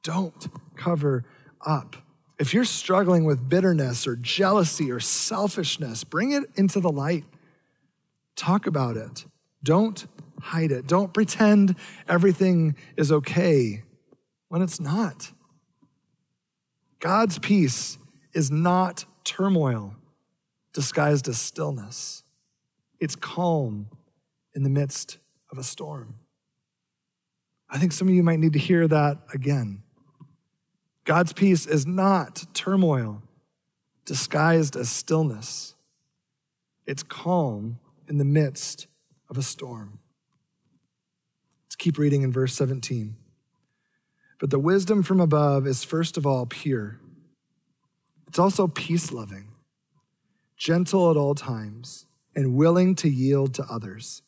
Don't 0.05 0.47
cover 0.75 1.25
up. 1.65 1.95
If 2.37 2.53
you're 2.53 2.63
struggling 2.63 3.25
with 3.25 3.49
bitterness 3.49 4.05
or 4.05 4.15
jealousy 4.15 4.91
or 4.91 4.99
selfishness, 4.99 6.03
bring 6.03 6.31
it 6.31 6.43
into 6.55 6.79
the 6.79 6.91
light. 6.91 7.23
Talk 8.35 8.67
about 8.67 8.97
it. 8.97 9.25
Don't 9.63 10.05
hide 10.39 10.71
it. 10.71 10.85
Don't 10.85 11.11
pretend 11.11 11.75
everything 12.07 12.75
is 12.95 13.11
okay 13.11 13.81
when 14.49 14.61
it's 14.61 14.79
not. 14.79 15.31
God's 16.99 17.39
peace 17.39 17.97
is 18.31 18.51
not 18.51 19.05
turmoil 19.23 19.95
disguised 20.71 21.27
as 21.27 21.41
stillness, 21.41 22.23
it's 22.99 23.15
calm 23.15 23.87
in 24.53 24.61
the 24.61 24.69
midst 24.69 25.17
of 25.51 25.57
a 25.57 25.63
storm. 25.63 26.15
I 27.71 27.79
think 27.79 27.91
some 27.91 28.07
of 28.07 28.13
you 28.13 28.21
might 28.21 28.39
need 28.39 28.53
to 28.53 28.59
hear 28.59 28.87
that 28.87 29.17
again. 29.33 29.81
God's 31.05 31.33
peace 31.33 31.65
is 31.65 31.85
not 31.87 32.45
turmoil 32.53 33.21
disguised 34.05 34.75
as 34.75 34.89
stillness, 34.89 35.75
it's 36.85 37.03
calm 37.03 37.79
in 38.07 38.17
the 38.17 38.25
midst 38.25 38.87
of 39.29 39.37
a 39.37 39.41
storm. 39.41 39.99
Let's 41.65 41.75
keep 41.75 41.97
reading 41.97 42.21
in 42.21 42.31
verse 42.31 42.53
17. 42.53 43.15
But 44.39 44.51
the 44.51 44.59
wisdom 44.59 45.01
from 45.01 45.19
above 45.19 45.65
is 45.65 45.83
first 45.83 46.17
of 46.17 46.27
all 46.27 46.45
pure. 46.45 46.99
It's 48.27 48.37
also 48.37 48.67
peace 48.67 49.11
loving, 49.11 49.47
gentle 50.57 51.09
at 51.09 51.17
all 51.17 51.33
times, 51.33 52.05
and 52.35 52.55
willing 52.55 52.95
to 52.95 53.09
yield 53.09 53.53
to 53.55 53.63
others. 53.63 54.21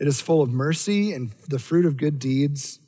It 0.00 0.08
is 0.08 0.20
full 0.20 0.42
of 0.42 0.50
mercy 0.50 1.12
and 1.12 1.30
the 1.48 1.58
fruit 1.58 1.86
of 1.86 1.96
good 1.96 2.18
deeds. 2.18 2.80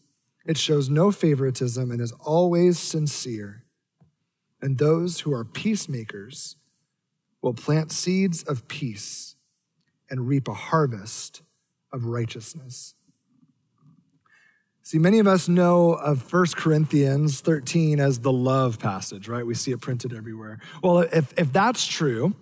It 0.49 0.57
shows 0.57 0.89
no 0.89 1.13
favoritism 1.13 1.91
and 1.91 2.01
is 2.01 2.13
always 2.13 2.79
sincere. 2.79 3.65
And 4.63 4.79
those 4.79 5.21
who 5.21 5.33
are 5.35 5.45
peacemakers 5.45 6.57
will 7.43 7.53
plant 7.53 7.93
seeds 7.93 8.43
of 8.45 8.67
peace 8.67 9.37
and 10.09 10.27
reap 10.27 10.49
a 10.49 10.55
harvest 10.55 11.43
of 11.93 12.07
righteousness. 12.07 12.95
See, 14.83 14.99
many 14.99 15.19
of 15.19 15.27
us 15.27 15.51
know 15.51 15.93
of 15.93 16.33
1 16.33 16.47
Corinthians 16.57 17.43
13 17.43 18.01
as 18.01 18.21
the 18.21 18.33
love 18.33 18.79
passage, 18.79 19.29
right? 19.29 19.47
We 19.47 19.53
see 19.53 19.71
it 19.73 19.83
printed 19.83 20.15
everywhere. 20.15 20.61
Well, 20.83 21.01
if, 21.01 21.39
if 21.39 21.53
that's 21.53 21.87
true, 21.87 22.35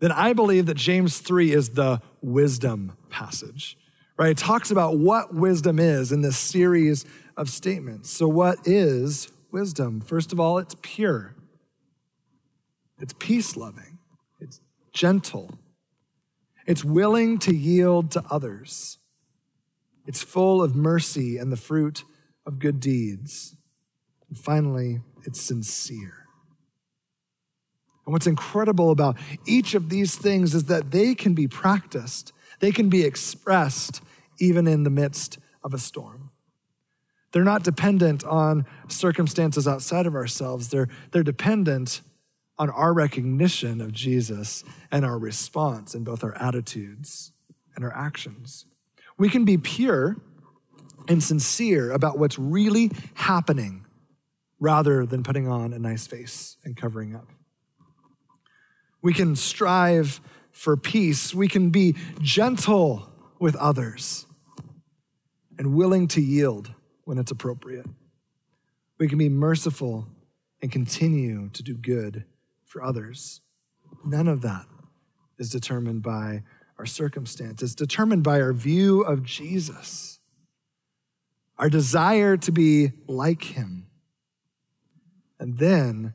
then 0.00 0.10
I 0.10 0.32
believe 0.32 0.66
that 0.66 0.76
James 0.76 1.20
3 1.20 1.52
is 1.52 1.70
the 1.70 2.02
wisdom 2.20 2.96
passage, 3.10 3.78
right? 4.18 4.30
It 4.30 4.38
talks 4.38 4.72
about 4.72 4.98
what 4.98 5.32
wisdom 5.32 5.78
is 5.78 6.10
in 6.10 6.20
this 6.20 6.36
series 6.36 7.04
of 7.36 7.48
statements. 7.48 8.10
So, 8.10 8.28
what 8.28 8.58
is 8.64 9.30
wisdom? 9.50 10.00
First 10.00 10.32
of 10.32 10.40
all, 10.40 10.58
it's 10.58 10.76
pure, 10.82 11.34
it's 13.00 13.14
peace 13.18 13.56
loving, 13.56 13.98
it's 14.40 14.60
gentle, 14.92 15.58
it's 16.66 16.84
willing 16.84 17.38
to 17.40 17.54
yield 17.54 18.10
to 18.12 18.24
others. 18.30 18.98
It's 20.06 20.22
full 20.22 20.62
of 20.62 20.76
mercy 20.76 21.38
and 21.38 21.50
the 21.50 21.56
fruit 21.56 22.04
of 22.46 22.58
good 22.58 22.78
deeds. 22.78 23.56
And 24.28 24.38
finally, 24.38 25.00
it's 25.24 25.40
sincere. 25.40 26.26
And 28.04 28.12
what's 28.12 28.26
incredible 28.26 28.90
about 28.90 29.16
each 29.46 29.74
of 29.74 29.88
these 29.88 30.14
things 30.16 30.54
is 30.54 30.64
that 30.64 30.90
they 30.90 31.14
can 31.14 31.34
be 31.34 31.48
practiced, 31.48 32.32
they 32.60 32.70
can 32.70 32.88
be 32.88 33.02
expressed 33.02 34.02
even 34.38 34.66
in 34.66 34.82
the 34.82 34.90
midst 34.90 35.38
of 35.62 35.72
a 35.72 35.78
storm. 35.78 36.23
They're 37.34 37.42
not 37.42 37.64
dependent 37.64 38.22
on 38.22 38.64
circumstances 38.86 39.66
outside 39.66 40.06
of 40.06 40.14
ourselves, 40.14 40.68
they're, 40.68 40.88
they're 41.10 41.24
dependent 41.24 42.00
on 42.58 42.70
our 42.70 42.94
recognition 42.94 43.80
of 43.80 43.90
Jesus 43.90 44.62
and 44.92 45.04
our 45.04 45.18
response 45.18 45.96
in 45.96 46.04
both 46.04 46.22
our 46.22 46.36
attitudes 46.36 47.32
and 47.74 47.84
our 47.84 47.92
actions. 47.92 48.66
We 49.18 49.28
can 49.28 49.44
be 49.44 49.58
pure 49.58 50.16
and 51.08 51.20
sincere 51.20 51.90
about 51.90 52.20
what's 52.20 52.38
really 52.38 52.92
happening 53.14 53.84
rather 54.60 55.04
than 55.04 55.24
putting 55.24 55.48
on 55.48 55.72
a 55.72 55.78
nice 55.80 56.06
face 56.06 56.56
and 56.62 56.76
covering 56.76 57.16
up. 57.16 57.28
We 59.02 59.12
can 59.12 59.34
strive 59.34 60.20
for 60.52 60.76
peace. 60.76 61.34
We 61.34 61.48
can 61.48 61.70
be 61.70 61.96
gentle 62.20 63.10
with 63.40 63.56
others 63.56 64.24
and 65.58 65.74
willing 65.74 66.06
to 66.08 66.20
yield 66.20 66.72
when 67.04 67.18
it's 67.18 67.30
appropriate. 67.30 67.86
We 68.98 69.08
can 69.08 69.18
be 69.18 69.28
merciful 69.28 70.06
and 70.62 70.70
continue 70.70 71.50
to 71.50 71.62
do 71.62 71.74
good 71.74 72.24
for 72.64 72.82
others. 72.82 73.40
None 74.04 74.28
of 74.28 74.40
that 74.42 74.66
is 75.38 75.50
determined 75.50 76.02
by 76.02 76.42
our 76.78 76.86
circumstance. 76.86 77.62
It's 77.62 77.74
determined 77.74 78.22
by 78.22 78.40
our 78.40 78.52
view 78.52 79.02
of 79.02 79.22
Jesus, 79.22 80.18
our 81.58 81.68
desire 81.68 82.36
to 82.38 82.52
be 82.52 82.92
like 83.06 83.42
him, 83.42 83.86
and 85.38 85.58
then 85.58 86.14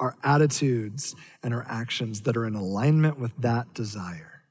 our 0.00 0.16
attitudes 0.24 1.14
and 1.42 1.54
our 1.54 1.64
actions 1.68 2.22
that 2.22 2.36
are 2.36 2.46
in 2.46 2.54
alignment 2.54 3.18
with 3.18 3.36
that 3.38 3.72
desire. 3.74 4.42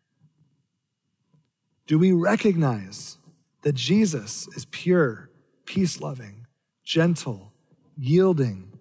Do 1.88 2.00
we 2.00 2.14
recognize 2.14 3.18
that 3.64 3.76
Jesus 3.76 4.48
is 4.56 4.66
pure, 4.66 5.30
peace 5.72 6.02
loving, 6.02 6.46
gentle, 6.84 7.54
yielding, 7.96 8.78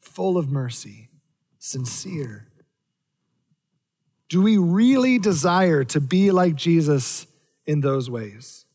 full 0.00 0.36
of 0.36 0.50
mercy, 0.50 1.08
sincere? 1.58 2.46
Do 4.28 4.42
we 4.42 4.58
really 4.58 5.18
desire 5.18 5.82
to 5.84 5.98
be 5.98 6.30
like 6.30 6.54
Jesus 6.54 7.26
in 7.64 7.80
those 7.80 8.10
ways? 8.10 8.66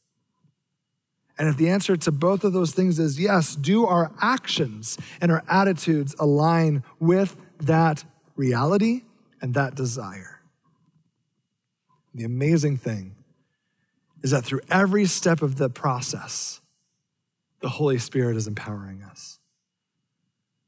And 1.37 1.49
if 1.49 1.57
the 1.57 1.69
answer 1.69 1.95
to 1.97 2.11
both 2.11 2.43
of 2.43 2.51
those 2.51 2.71
things 2.71 2.97
is 2.97 3.19
yes, 3.19 3.55
do 3.55 3.85
our 3.85 4.11
actions 4.19 4.97
and 5.21 5.31
our 5.31 5.43
attitudes 5.47 6.15
align 6.17 6.83
with 6.99 7.35
that 7.59 8.03
reality 8.35 9.03
and 9.39 9.53
that 9.53 9.75
desire? 9.75 10.41
The 12.15 12.23
amazing 12.23 12.77
thing 12.77 13.17
is 14.23 14.31
that 14.31 14.45
through 14.45 14.61
every 14.71 15.05
step 15.05 15.43
of 15.43 15.57
the 15.57 15.69
process, 15.69 16.60
the 17.61 17.69
Holy 17.69 17.97
Spirit 17.97 18.37
is 18.37 18.47
empowering 18.47 19.03
us. 19.03 19.39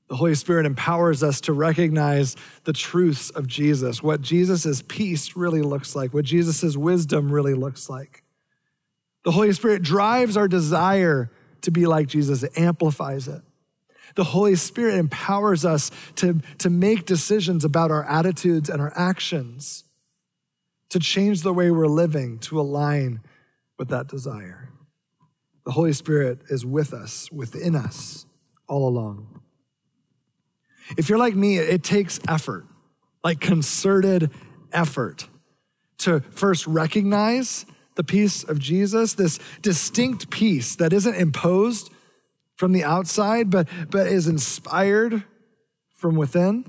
The 0.09 0.17
Holy 0.17 0.35
Spirit 0.35 0.65
empowers 0.65 1.23
us 1.23 1.41
to 1.41 1.53
recognize 1.53 2.35
the 2.65 2.73
truths 2.73 3.29
of 3.31 3.47
Jesus, 3.47 4.03
what 4.03 4.21
Jesus' 4.21 4.83
peace 4.87 5.35
really 5.35 5.61
looks 5.61 5.95
like, 5.95 6.13
what 6.13 6.25
Jesus' 6.25 6.77
wisdom 6.77 7.31
really 7.31 7.55
looks 7.55 7.89
like. 7.89 8.23
The 9.23 9.31
Holy 9.31 9.53
Spirit 9.53 9.81
drives 9.81 10.37
our 10.37 10.47
desire 10.47 11.31
to 11.61 11.71
be 11.71 11.85
like 11.85 12.07
Jesus, 12.07 12.43
it 12.43 12.51
amplifies 12.57 13.27
it. 13.27 13.41
The 14.15 14.25
Holy 14.25 14.55
Spirit 14.55 14.95
empowers 14.95 15.65
us 15.65 15.89
to, 16.17 16.41
to 16.59 16.69
make 16.69 17.05
decisions 17.05 17.65
about 17.65 17.89
our 17.89 18.03
attitudes 18.03 18.69
and 18.69 18.81
our 18.81 18.93
actions, 18.95 19.85
to 20.89 20.99
change 20.99 21.41
the 21.41 21.53
way 21.53 21.71
we're 21.71 21.87
living, 21.87 22.37
to 22.39 22.59
align 22.59 23.21
with 23.79 23.87
that 23.89 24.07
desire. 24.07 24.69
The 25.65 25.71
Holy 25.71 25.93
Spirit 25.93 26.39
is 26.49 26.65
with 26.65 26.93
us, 26.93 27.31
within 27.31 27.75
us, 27.75 28.25
all 28.67 28.87
along. 28.87 29.41
If 30.97 31.09
you're 31.09 31.17
like 31.17 31.35
me, 31.35 31.57
it 31.57 31.83
takes 31.83 32.19
effort, 32.27 32.65
like 33.23 33.39
concerted 33.39 34.29
effort, 34.71 35.27
to 35.99 36.19
first 36.31 36.67
recognize 36.67 37.65
the 37.95 38.03
peace 38.03 38.43
of 38.43 38.59
Jesus, 38.59 39.13
this 39.13 39.39
distinct 39.61 40.29
peace 40.29 40.75
that 40.75 40.91
isn't 40.91 41.15
imposed 41.15 41.91
from 42.55 42.73
the 42.73 42.83
outside, 42.83 43.49
but, 43.49 43.67
but 43.89 44.07
is 44.07 44.27
inspired 44.27 45.23
from 45.93 46.15
within. 46.15 46.65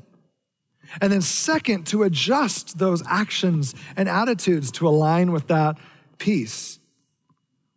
And 1.00 1.12
then, 1.12 1.22
second, 1.22 1.86
to 1.88 2.02
adjust 2.02 2.78
those 2.78 3.02
actions 3.08 3.74
and 3.96 4.08
attitudes 4.08 4.70
to 4.72 4.86
align 4.86 5.32
with 5.32 5.48
that 5.48 5.78
peace. 6.18 6.78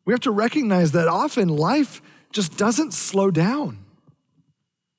We 0.08 0.14
have 0.14 0.22
to 0.22 0.32
recognize 0.32 0.94
that 0.94 1.10
often 1.10 1.50
life 1.50 2.02
just 2.32 2.58
doesn't 2.58 2.94
slow 2.94 3.30
down 3.30 3.80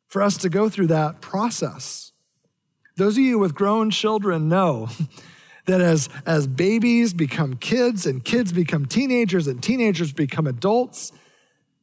for 0.06 0.22
us 0.22 0.36
to 0.36 0.50
go 0.50 0.68
through 0.68 0.88
that 0.88 1.22
process. 1.22 2.12
Those 2.98 3.16
of 3.16 3.24
you 3.24 3.38
with 3.38 3.54
grown 3.54 3.90
children 3.90 4.50
know 4.50 4.90
that 5.64 5.80
as, 5.80 6.10
as 6.26 6.46
babies 6.46 7.14
become 7.14 7.56
kids 7.56 8.04
and 8.04 8.22
kids 8.22 8.52
become 8.52 8.84
teenagers 8.84 9.46
and 9.46 9.62
teenagers 9.62 10.12
become 10.12 10.46
adults, 10.46 11.10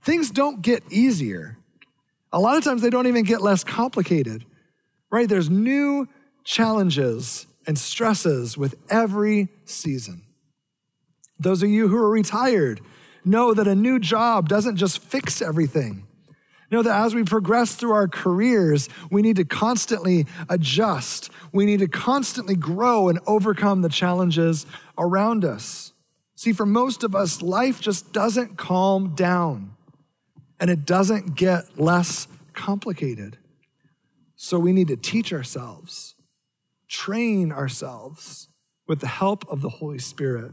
things 0.04 0.30
don't 0.30 0.62
get 0.62 0.84
easier. 0.92 1.58
A 2.32 2.40
lot 2.40 2.58
of 2.58 2.64
times 2.64 2.84
they 2.84 2.92
don't 2.92 3.08
even 3.08 3.24
get 3.24 3.42
less 3.42 3.64
complicated, 3.64 4.46
right? 5.10 5.28
There's 5.28 5.50
new 5.50 6.08
challenges 6.44 7.48
and 7.66 7.76
stresses 7.76 8.56
with 8.56 8.76
every 8.88 9.48
season. 9.66 10.22
Those 11.40 11.64
of 11.64 11.70
you 11.70 11.88
who 11.88 11.98
are 11.98 12.12
retired 12.12 12.82
know 13.26 13.54
that 13.54 13.68
a 13.68 13.76
new 13.76 14.00
job 14.00 14.50
doesn't 14.50 14.78
just 14.78 15.00
fix 15.00 15.42
everything. 15.42 16.06
Know 16.72 16.82
that 16.82 17.06
as 17.06 17.14
we 17.14 17.24
progress 17.24 17.76
through 17.76 17.92
our 17.92 18.08
careers, 18.08 18.90
we 19.12 19.22
need 19.22 19.36
to 19.36 19.46
constantly 19.46 20.26
adjust. 20.50 21.30
We 21.52 21.66
need 21.66 21.80
to 21.80 21.88
constantly 21.88 22.56
grow 22.56 23.08
and 23.08 23.20
overcome 23.28 23.82
the 23.82 23.90
challenges 23.90 24.66
around 24.98 25.46
us. 25.46 25.94
See, 26.36 26.54
for 26.54 26.66
most 26.66 27.04
of 27.04 27.16
us, 27.16 27.42
life 27.42 27.80
just 27.80 28.12
doesn't 28.12 28.58
calm 28.58 29.16
down 29.16 29.76
and 30.60 30.70
it 30.70 30.86
doesn't 30.86 31.36
get 31.36 31.80
less 31.80 32.28
complicated. 32.54 33.38
So 34.36 34.60
we 34.60 34.74
need 34.74 34.90
to 34.90 34.98
teach 34.98 35.32
ourselves, 35.32 36.16
train 36.90 37.52
ourselves 37.52 38.50
with 38.88 39.00
the 39.00 39.08
help 39.08 39.50
of 39.50 39.62
the 39.62 39.70
Holy 39.70 40.00
Spirit 40.00 40.52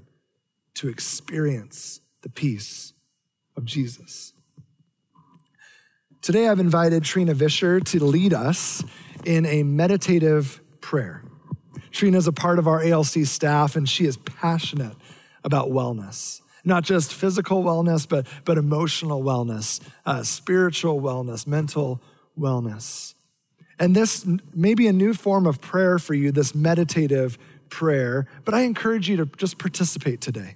to 0.74 0.88
experience 0.88 2.00
the 2.22 2.30
peace 2.30 2.92
of 3.56 3.64
Jesus. 3.64 4.32
Today, 6.22 6.48
I've 6.48 6.60
invited 6.60 7.04
Trina 7.04 7.34
Vischer 7.34 7.80
to 7.80 8.04
lead 8.04 8.32
us 8.32 8.84
in 9.24 9.44
a 9.44 9.62
meditative 9.64 10.60
prayer. 10.80 11.22
Trina 11.90 12.16
is 12.16 12.26
a 12.26 12.32
part 12.32 12.58
of 12.58 12.66
our 12.66 12.82
ALC 12.82 13.26
staff, 13.26 13.76
and 13.76 13.88
she 13.88 14.06
is 14.06 14.16
passionate 14.16 14.96
about 15.44 15.68
wellness. 15.68 16.40
not 16.64 16.84
just 16.84 17.12
physical 17.12 17.64
wellness, 17.64 18.08
but, 18.08 18.24
but 18.44 18.56
emotional 18.56 19.20
wellness, 19.20 19.80
uh, 20.06 20.22
spiritual 20.22 21.00
wellness, 21.00 21.44
mental 21.44 22.00
wellness. 22.38 23.14
And 23.80 23.96
this 23.96 24.24
may 24.54 24.74
be 24.74 24.86
a 24.86 24.92
new 24.92 25.12
form 25.12 25.44
of 25.44 25.60
prayer 25.60 25.98
for 25.98 26.14
you, 26.14 26.30
this 26.30 26.54
meditative 26.54 27.36
prayer, 27.68 28.28
but 28.44 28.54
I 28.54 28.60
encourage 28.60 29.08
you 29.08 29.16
to 29.16 29.26
just 29.26 29.58
participate 29.58 30.20
today. 30.20 30.54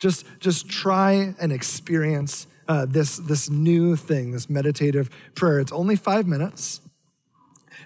Just, 0.00 0.26
just 0.40 0.68
try 0.68 1.34
and 1.38 1.52
experience 1.52 2.46
uh, 2.66 2.86
this, 2.86 3.18
this 3.18 3.50
new 3.50 3.96
thing, 3.96 4.32
this 4.32 4.50
meditative 4.50 5.10
prayer. 5.34 5.60
It's 5.60 5.72
only 5.72 5.96
five 5.96 6.26
minutes. 6.26 6.80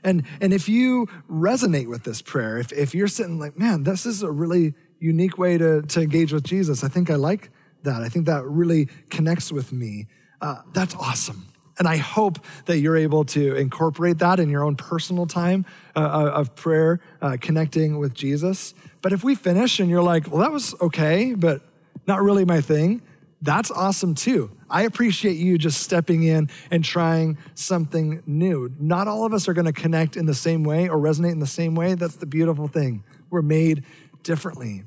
And, 0.03 0.24
and 0.40 0.53
if 0.53 0.68
you 0.68 1.07
resonate 1.31 1.88
with 1.88 2.05
this 2.05 2.22
prayer, 2.22 2.59
if, 2.59 2.72
if 2.72 2.94
you're 2.94 3.09
sitting 3.09 3.38
like, 3.38 3.59
man, 3.59 3.83
this 3.83 4.07
is 4.07 4.22
a 4.22 4.31
really 4.31 4.74
unique 4.98 5.38
way 5.38 5.59
to, 5.59 5.83
to 5.83 6.00
engage 6.00 6.33
with 6.33 6.44
Jesus, 6.44 6.85
I 6.85 6.88
think 6.88 7.11
I 7.11 7.16
like 7.16 7.50
that. 7.83 8.03
I 8.03 8.09
think 8.09 8.27
that 8.27 8.44
really 8.44 8.88
connects 9.11 9.50
with 9.50 9.72
me. 9.72 10.07
Uh, 10.40 10.57
that's 10.72 10.94
awesome. 10.94 11.46
And 11.79 11.88
I 11.88 11.96
hope 11.96 12.38
that 12.66 12.79
you're 12.79 12.96
able 12.96 13.24
to 13.27 13.57
incorporate 13.57 14.18
that 14.18 14.38
in 14.38 14.48
your 14.48 14.62
own 14.62 14.77
personal 14.77 15.27
time 15.27 15.66
uh, 15.96 16.00
uh, 16.00 16.31
of 16.35 16.55
prayer, 16.55 17.00
uh, 17.20 17.37
connecting 17.40 17.98
with 17.98 18.14
Jesus. 18.14 18.74
But 19.03 19.12
if 19.12 19.24
we 19.24 19.35
finish 19.35 19.81
and 19.81 19.90
you're 19.90 20.03
like, 20.03 20.31
well, 20.31 20.40
that 20.42 20.53
was 20.53 20.74
okay, 20.81 21.35
but 21.35 21.62
not 22.06 22.22
really 22.22 22.44
my 22.44 22.60
thing, 22.60 23.02
that's 23.42 23.70
awesome 23.70 24.14
too. 24.14 24.50
I 24.70 24.82
appreciate 24.82 25.36
you 25.36 25.58
just 25.58 25.82
stepping 25.82 26.22
in 26.22 26.48
and 26.70 26.82
trying 26.82 27.36
something 27.54 28.22
new. 28.26 28.72
Not 28.80 29.06
all 29.06 29.26
of 29.26 29.34
us 29.34 29.48
are 29.48 29.52
going 29.52 29.66
to 29.66 29.72
connect 29.72 30.16
in 30.16 30.24
the 30.24 30.34
same 30.34 30.64
way 30.64 30.88
or 30.88 30.96
resonate 30.96 31.32
in 31.32 31.40
the 31.40 31.46
same 31.46 31.74
way. 31.74 31.94
That's 31.94 32.16
the 32.16 32.26
beautiful 32.26 32.68
thing. 32.68 33.04
We're 33.30 33.42
made 33.42 33.84
differently. 34.22 34.84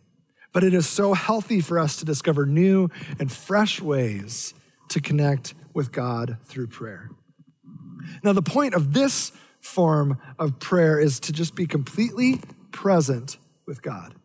But 0.53 0.63
it 0.63 0.73
is 0.73 0.87
so 0.87 1.13
healthy 1.13 1.61
for 1.61 1.77
us 1.77 1.97
to 1.97 2.05
discover 2.05 2.47
new 2.47 2.89
and 3.19 3.31
fresh 3.31 3.79
ways 3.79 4.55
to 4.89 5.01
connect 5.01 5.53
with 5.75 5.91
God 5.91 6.37
through 6.45 6.67
prayer. 6.67 7.11
Now, 8.23 8.33
the 8.33 8.41
point 8.41 8.73
of 8.73 8.93
this 8.93 9.31
form 9.61 10.17
of 10.39 10.59
prayer 10.59 10.99
is 10.99 11.19
to 11.21 11.31
just 11.31 11.53
be 11.53 11.67
completely 11.67 12.41
present 12.71 13.37
with 13.67 13.81
God. 13.83 14.15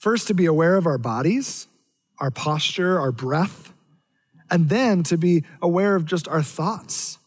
First, 0.00 0.28
to 0.28 0.34
be 0.34 0.46
aware 0.46 0.76
of 0.76 0.86
our 0.86 0.96
bodies, 0.96 1.68
our 2.18 2.30
posture, 2.30 2.98
our 2.98 3.12
breath, 3.12 3.74
and 4.50 4.70
then 4.70 5.02
to 5.04 5.18
be 5.18 5.44
aware 5.60 5.94
of 5.94 6.06
just 6.06 6.26
our 6.26 6.42
thoughts 6.42 7.18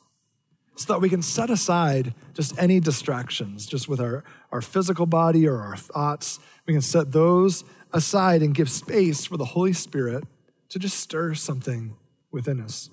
so 0.76 0.92
that 0.92 1.00
we 1.00 1.08
can 1.08 1.22
set 1.22 1.52
aside 1.52 2.16
just 2.34 2.58
any 2.58 2.80
distractions, 2.80 3.68
just 3.68 3.88
with 3.88 4.02
our, 4.02 4.24
our 4.52 4.60
physical 4.60 5.06
body 5.06 5.48
or 5.48 5.62
our 5.62 5.78
thoughts. 5.78 6.40
We 6.66 6.74
can 6.74 6.82
set 6.82 7.12
those 7.12 7.64
aside 7.94 8.42
and 8.42 8.56
give 8.56 8.72
space 8.72 9.24
for 9.24 9.38
the 9.38 9.46
Holy 9.46 9.74
Spirit 9.74 10.24
to 10.70 10.80
just 10.80 10.98
stir 10.98 11.36
something 11.36 11.96
within 12.32 12.60
us. 12.60 12.90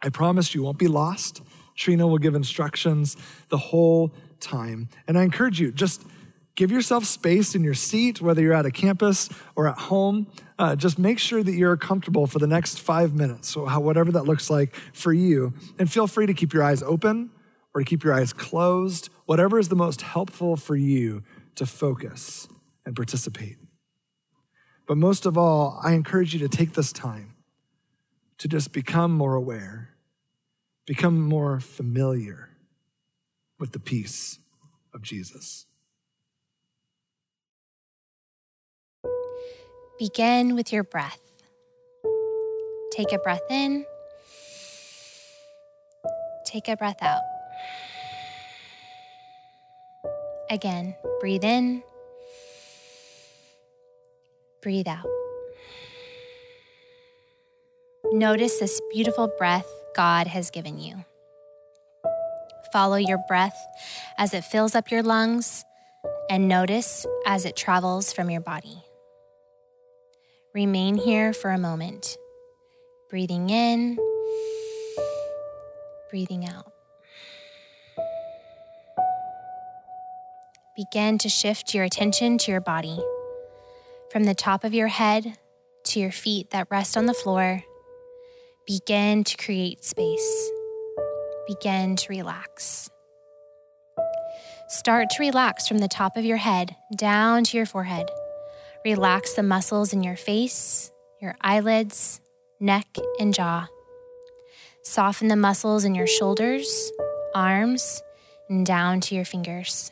I 0.00 0.10
promise 0.10 0.54
you 0.54 0.62
won't 0.62 0.78
be 0.78 0.86
lost. 0.86 1.42
Trina 1.74 2.06
will 2.06 2.18
give 2.18 2.36
instructions 2.36 3.16
the 3.48 3.58
whole 3.58 4.12
time. 4.38 4.88
And 5.08 5.18
I 5.18 5.24
encourage 5.24 5.58
you, 5.58 5.72
just 5.72 6.04
give 6.56 6.72
yourself 6.72 7.04
space 7.04 7.54
in 7.54 7.62
your 7.62 7.74
seat, 7.74 8.20
whether 8.20 8.42
you're 8.42 8.54
at 8.54 8.66
a 8.66 8.70
campus 8.70 9.28
or 9.54 9.68
at 9.68 9.78
home. 9.78 10.26
Uh, 10.58 10.74
just 10.74 10.98
make 10.98 11.18
sure 11.18 11.42
that 11.42 11.52
you're 11.52 11.76
comfortable 11.76 12.26
for 12.26 12.38
the 12.38 12.46
next 12.46 12.80
five 12.80 13.14
minutes, 13.14 13.48
so 13.48 13.66
how, 13.66 13.78
whatever 13.78 14.10
that 14.12 14.24
looks 14.24 14.50
like 14.50 14.74
for 14.92 15.12
you. 15.12 15.52
And 15.78 15.90
feel 15.90 16.06
free 16.06 16.26
to 16.26 16.34
keep 16.34 16.52
your 16.52 16.64
eyes 16.64 16.82
open 16.82 17.30
or 17.74 17.82
to 17.82 17.84
keep 17.84 18.02
your 18.02 18.14
eyes 18.14 18.32
closed, 18.32 19.10
whatever 19.26 19.58
is 19.58 19.68
the 19.68 19.76
most 19.76 20.00
helpful 20.00 20.56
for 20.56 20.74
you 20.74 21.22
to 21.56 21.66
focus 21.66 22.48
and 22.86 22.96
participate. 22.96 23.58
But 24.86 24.96
most 24.96 25.26
of 25.26 25.36
all, 25.36 25.78
I 25.82 25.92
encourage 25.92 26.32
you 26.32 26.40
to 26.40 26.48
take 26.48 26.72
this 26.72 26.92
time 26.92 27.34
to 28.38 28.48
just 28.48 28.72
become 28.72 29.12
more 29.12 29.34
aware, 29.34 29.90
become 30.86 31.20
more 31.20 31.60
familiar 31.60 32.50
with 33.58 33.72
the 33.72 33.80
peace 33.80 34.38
of 34.94 35.02
Jesus. 35.02 35.66
Begin 39.98 40.54
with 40.54 40.74
your 40.74 40.84
breath. 40.84 41.20
Take 42.92 43.12
a 43.12 43.18
breath 43.18 43.40
in, 43.50 43.86
take 46.44 46.68
a 46.68 46.76
breath 46.76 47.02
out. 47.02 47.22
Again, 50.50 50.94
breathe 51.20 51.44
in, 51.44 51.82
breathe 54.60 54.86
out. 54.86 55.06
Notice 58.12 58.58
this 58.58 58.80
beautiful 58.92 59.28
breath 59.38 59.66
God 59.94 60.26
has 60.26 60.50
given 60.50 60.78
you. 60.78 61.04
Follow 62.70 62.96
your 62.96 63.18
breath 63.28 63.56
as 64.18 64.34
it 64.34 64.44
fills 64.44 64.74
up 64.74 64.90
your 64.90 65.02
lungs 65.02 65.64
and 66.28 66.48
notice 66.48 67.06
as 67.26 67.46
it 67.46 67.56
travels 67.56 68.12
from 68.12 68.28
your 68.28 68.42
body. 68.42 68.82
Remain 70.56 70.96
here 70.96 71.34
for 71.34 71.50
a 71.50 71.58
moment, 71.58 72.16
breathing 73.10 73.50
in, 73.50 73.98
breathing 76.08 76.48
out. 76.48 76.72
Begin 80.74 81.18
to 81.18 81.28
shift 81.28 81.74
your 81.74 81.84
attention 81.84 82.38
to 82.38 82.50
your 82.50 82.62
body 82.62 82.98
from 84.10 84.24
the 84.24 84.34
top 84.34 84.64
of 84.64 84.72
your 84.72 84.88
head 84.88 85.36
to 85.84 86.00
your 86.00 86.10
feet 86.10 86.52
that 86.52 86.68
rest 86.70 86.96
on 86.96 87.04
the 87.04 87.12
floor 87.12 87.62
Begin 88.66 89.24
to 89.24 89.36
create 89.36 89.84
space. 89.84 90.50
Begin 91.46 91.96
to 91.96 92.06
relax. 92.08 92.90
Start 94.68 95.10
to 95.10 95.16
relax 95.20 95.68
from 95.68 95.78
the 95.78 95.86
top 95.86 96.16
of 96.16 96.24
your 96.24 96.38
head 96.38 96.74
down 96.96 97.44
to 97.44 97.56
your 97.58 97.66
forehead. 97.66 98.10
Relax 98.86 99.34
the 99.34 99.42
muscles 99.42 99.92
in 99.92 100.04
your 100.04 100.14
face, 100.14 100.92
your 101.20 101.34
eyelids, 101.40 102.20
neck, 102.60 102.86
and 103.18 103.34
jaw. 103.34 103.66
Soften 104.84 105.26
the 105.26 105.34
muscles 105.34 105.84
in 105.84 105.96
your 105.96 106.06
shoulders, 106.06 106.92
arms, 107.34 108.00
and 108.48 108.64
down 108.64 109.00
to 109.00 109.16
your 109.16 109.24
fingers. 109.24 109.90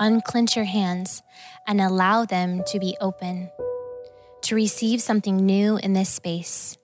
Unclench 0.00 0.56
your 0.56 0.64
hands 0.64 1.22
and 1.68 1.80
allow 1.80 2.24
them 2.24 2.64
to 2.66 2.80
be 2.80 2.96
open 3.00 3.48
to 4.42 4.56
receive 4.56 5.00
something 5.00 5.36
new 5.36 5.76
in 5.76 5.92
this 5.92 6.08
space. 6.08 6.76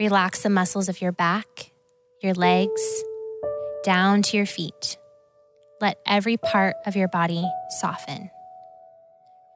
Relax 0.00 0.42
the 0.42 0.50
muscles 0.50 0.88
of 0.88 1.00
your 1.00 1.12
back, 1.12 1.70
your 2.20 2.34
legs, 2.34 3.04
down 3.84 4.22
to 4.22 4.36
your 4.36 4.46
feet. 4.46 4.98
Let 5.80 6.00
every 6.04 6.36
part 6.36 6.74
of 6.84 6.96
your 6.96 7.06
body 7.06 7.48
soften. 7.80 8.28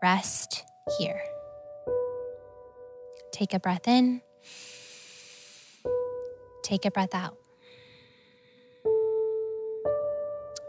Rest 0.04 0.66
here. 0.98 1.18
Take 3.32 3.54
a 3.54 3.58
breath 3.58 3.88
in. 3.88 4.20
Take 6.62 6.84
a 6.84 6.90
breath 6.90 7.14
out. 7.14 7.38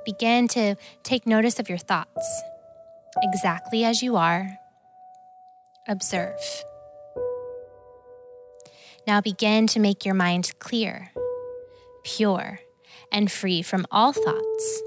Begin 0.05 0.47
to 0.47 0.75
take 1.03 1.27
notice 1.27 1.59
of 1.59 1.67
your 1.67 1.77
thoughts, 1.77 2.43
exactly 3.21 3.83
as 3.83 4.01
you 4.01 4.15
are. 4.15 4.57
Observe. 5.89 6.39
Now 9.05 9.19
begin 9.19 9.67
to 9.67 9.81
make 9.81 10.05
your 10.05 10.15
mind 10.15 10.53
clear, 10.59 11.11
pure, 12.05 12.61
and 13.11 13.29
free 13.29 13.63
from 13.63 13.85
all 13.91 14.13
thoughts. 14.13 14.81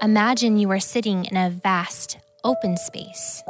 Imagine 0.00 0.56
you 0.56 0.70
are 0.70 0.78
sitting 0.78 1.24
in 1.24 1.36
a 1.36 1.50
vast, 1.50 2.18
open 2.44 2.76
space, 2.76 3.42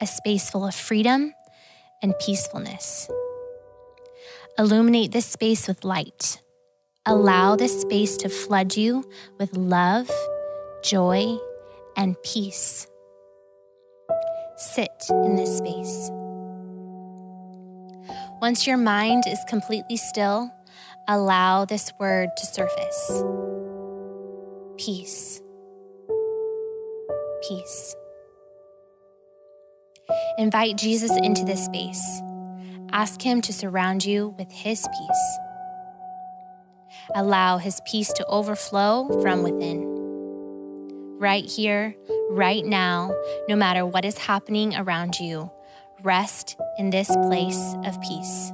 a 0.00 0.06
space 0.06 0.50
full 0.50 0.66
of 0.66 0.74
freedom 0.74 1.34
and 2.02 2.14
peacefulness. 2.18 3.08
Illuminate 4.58 5.12
this 5.12 5.26
space 5.26 5.68
with 5.68 5.84
light. 5.84 6.40
Allow 7.06 7.56
this 7.56 7.80
space 7.80 8.16
to 8.18 8.28
flood 8.28 8.76
you 8.76 9.08
with 9.38 9.56
love, 9.56 10.10
joy, 10.84 11.38
and 11.96 12.16
peace. 12.22 12.86
Sit 14.56 14.90
in 15.10 15.36
this 15.36 15.58
space. 15.58 16.10
Once 18.40 18.66
your 18.66 18.76
mind 18.76 19.24
is 19.26 19.38
completely 19.48 19.96
still, 19.96 20.50
allow 21.08 21.64
this 21.64 21.92
word 21.98 22.28
to 22.36 22.46
surface 22.46 23.22
peace. 24.78 25.42
Peace. 27.48 27.94
Invite 30.38 30.76
Jesus 30.76 31.10
into 31.22 31.44
this 31.44 31.64
space. 31.64 32.22
Ask 32.92 33.20
him 33.20 33.42
to 33.42 33.52
surround 33.52 34.04
you 34.04 34.34
with 34.38 34.50
his 34.50 34.80
peace. 34.80 35.38
Allow 37.14 37.58
his 37.58 37.80
peace 37.86 38.12
to 38.14 38.26
overflow 38.26 39.20
from 39.22 39.42
within. 39.42 39.96
right 41.18 41.44
here, 41.44 41.96
right 42.30 42.64
now, 42.64 43.12
no 43.48 43.56
matter 43.56 43.84
what 43.84 44.04
is 44.04 44.16
happening 44.18 44.74
around 44.76 45.18
you. 45.18 45.50
Rest 46.02 46.56
in 46.78 46.90
this 46.90 47.08
place 47.26 47.74
of 47.84 48.00
peace. 48.02 48.52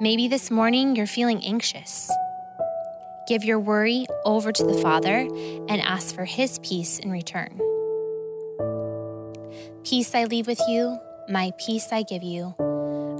Maybe 0.00 0.28
this 0.28 0.50
morning 0.50 0.94
you're 0.94 1.06
feeling 1.06 1.42
anxious. 1.44 2.10
Give 3.28 3.44
your 3.44 3.58
worry 3.60 4.06
over 4.24 4.52
to 4.52 4.64
the 4.64 4.78
Father 4.78 5.26
and 5.68 5.80
ask 5.80 6.14
for 6.14 6.26
His 6.26 6.58
peace 6.60 6.98
in 6.98 7.10
return. 7.10 7.60
Peace 9.88 10.14
I 10.14 10.24
leave 10.24 10.46
with 10.46 10.60
you, 10.68 10.98
my 11.30 11.50
peace 11.58 11.92
I 11.92 12.02
give 12.02 12.22
you. 12.22 12.54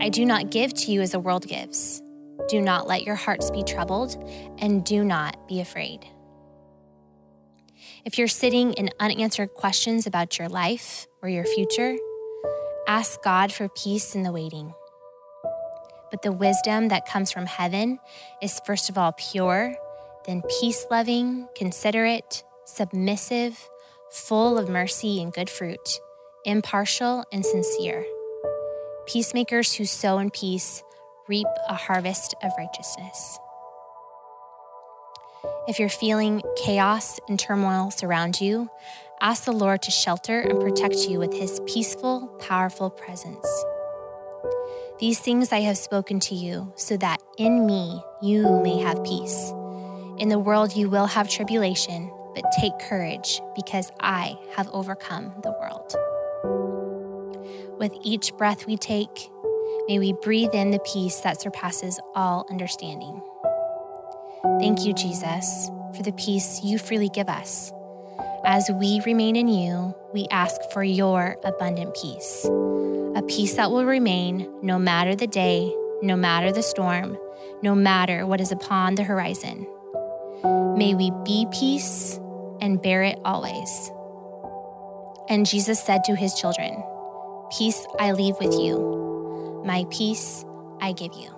I 0.03 0.11
do 0.11 0.27
not 0.27 0.51
give 0.51 0.75
to 0.75 0.93
you 0.93 1.01
as 1.01 1.13
the 1.13 1.19
world 1.19 1.49
gives. 1.49 2.03
Do 2.49 2.61
not 2.61 2.87
let 2.87 3.05
your 3.05 3.15
hearts 3.15 3.51
be 3.51 3.63
troubled, 3.63 4.23
and 4.59 4.85
do 4.85 5.03
not 5.03 5.49
be 5.49 5.63
afraid. 5.63 6.07
If 8.05 8.19
you're 8.19 8.29
sitting 8.29 8.75
in 8.75 8.91
unanswered 9.01 9.55
questions 9.55 10.07
about 10.07 10.39
your 10.39 10.51
life 10.51 11.07
or 11.23 11.31
your 11.31 11.47
future, 11.47 11.97
ask 12.87 13.23
God 13.23 13.51
for 13.51 13.71
peace 13.71 14.15
in 14.15 14.23
the 14.23 14.31
waiting. 14.31 14.75
But 16.11 16.21
the 16.21 16.33
wisdom 16.33 16.89
that 16.89 17.07
comes 17.07 17.33
from 17.33 17.47
heaven 17.47 17.99
is 18.43 18.61
first 18.67 18.91
of 18.91 18.99
all 18.99 19.13
pure, 19.13 19.75
then 20.27 20.43
peace 20.61 20.85
loving, 20.91 21.49
considerate, 21.57 22.45
submissive, 22.67 23.59
full 24.11 24.59
of 24.59 24.69
mercy 24.69 25.23
and 25.23 25.33
good 25.33 25.49
fruit, 25.49 25.99
impartial 26.49 27.23
and 27.31 27.45
sincere. 27.45 28.07
Peacemakers 29.07 29.75
who 29.75 29.85
sow 29.85 30.19
in 30.19 30.31
peace 30.31 30.83
reap 31.29 31.47
a 31.69 31.75
harvest 31.75 32.35
of 32.43 32.51
righteousness. 32.57 33.39
If 35.69 35.79
you're 35.79 35.91
feeling 35.91 36.43
chaos 36.57 37.21
and 37.29 37.39
turmoil 37.39 37.91
surround 37.91 38.41
you, 38.41 38.71
ask 39.21 39.45
the 39.45 39.53
Lord 39.53 39.83
to 39.83 39.91
shelter 39.91 40.41
and 40.41 40.59
protect 40.59 40.95
you 41.07 41.19
with 41.19 41.35
his 41.35 41.61
peaceful, 41.67 42.29
powerful 42.41 42.89
presence. 42.89 43.47
These 44.99 45.21
things 45.21 45.53
I 45.53 45.61
have 45.61 45.77
spoken 45.77 46.19
to 46.21 46.35
you, 46.35 46.73
so 46.77 46.97
that 46.97 47.21
in 47.37 47.67
me 47.67 48.03
you 48.23 48.63
may 48.63 48.79
have 48.79 49.05
peace. 49.05 49.53
In 50.17 50.31
the 50.31 50.39
world 50.39 50.75
you 50.75 50.89
will 50.89 51.07
have 51.07 51.29
tribulation, 51.29 52.11
but 52.35 52.45
take 52.59 52.79
courage, 52.79 53.43
because 53.55 53.93
I 54.01 54.39
have 54.57 54.71
overcome 54.73 55.35
the 55.43 55.53
world. 55.53 55.95
With 57.79 57.93
each 58.03 58.37
breath 58.37 58.67
we 58.67 58.77
take, 58.77 59.31
may 59.87 59.99
we 59.99 60.13
breathe 60.13 60.55
in 60.55 60.71
the 60.71 60.81
peace 60.81 61.21
that 61.21 61.41
surpasses 61.41 62.01
all 62.15 62.47
understanding. 62.51 63.23
Thank 64.59 64.85
you, 64.85 64.93
Jesus, 64.93 65.71
for 65.97 66.03
the 66.03 66.13
peace 66.13 66.61
you 66.63 66.79
freely 66.79 67.09
give 67.09 67.29
us. 67.29 67.73
As 68.45 68.71
we 68.73 69.01
remain 69.05 69.37
in 69.37 69.49
you, 69.49 69.95
we 70.15 70.27
ask 70.31 70.61
for 70.73 70.83
your 70.83 71.37
abundant 71.45 71.95
peace, 71.95 72.45
a 72.45 73.23
peace 73.29 73.55
that 73.55 73.71
will 73.71 73.85
remain 73.85 74.49
no 74.63 74.79
matter 74.79 75.15
the 75.15 75.27
day, 75.27 75.73
no 76.03 76.17
matter 76.17 76.53
the 76.53 76.63
storm, 76.63 77.19
no 77.63 77.75
matter 77.75 78.27
what 78.27 78.41
is 78.41 78.53
upon 78.53 78.95
the 78.95 79.05
horizon. 79.05 79.67
May 80.77 80.95
we 80.95 81.11
be 81.25 81.47
peace 81.53 82.19
and 82.61 82.81
bear 82.81 83.03
it 83.03 83.19
always. 83.25 83.91
And 85.31 85.45
Jesus 85.45 85.79
said 85.79 86.05
to 86.05 86.15
his 86.15 86.35
children, 86.35 86.83
Peace 87.57 87.87
I 87.99 88.13
leave 88.13 88.37
with 88.41 88.55
you, 88.55 89.63
my 89.65 89.85
peace 89.91 90.45
I 90.81 90.93
give 90.93 91.13
you. 91.13 91.38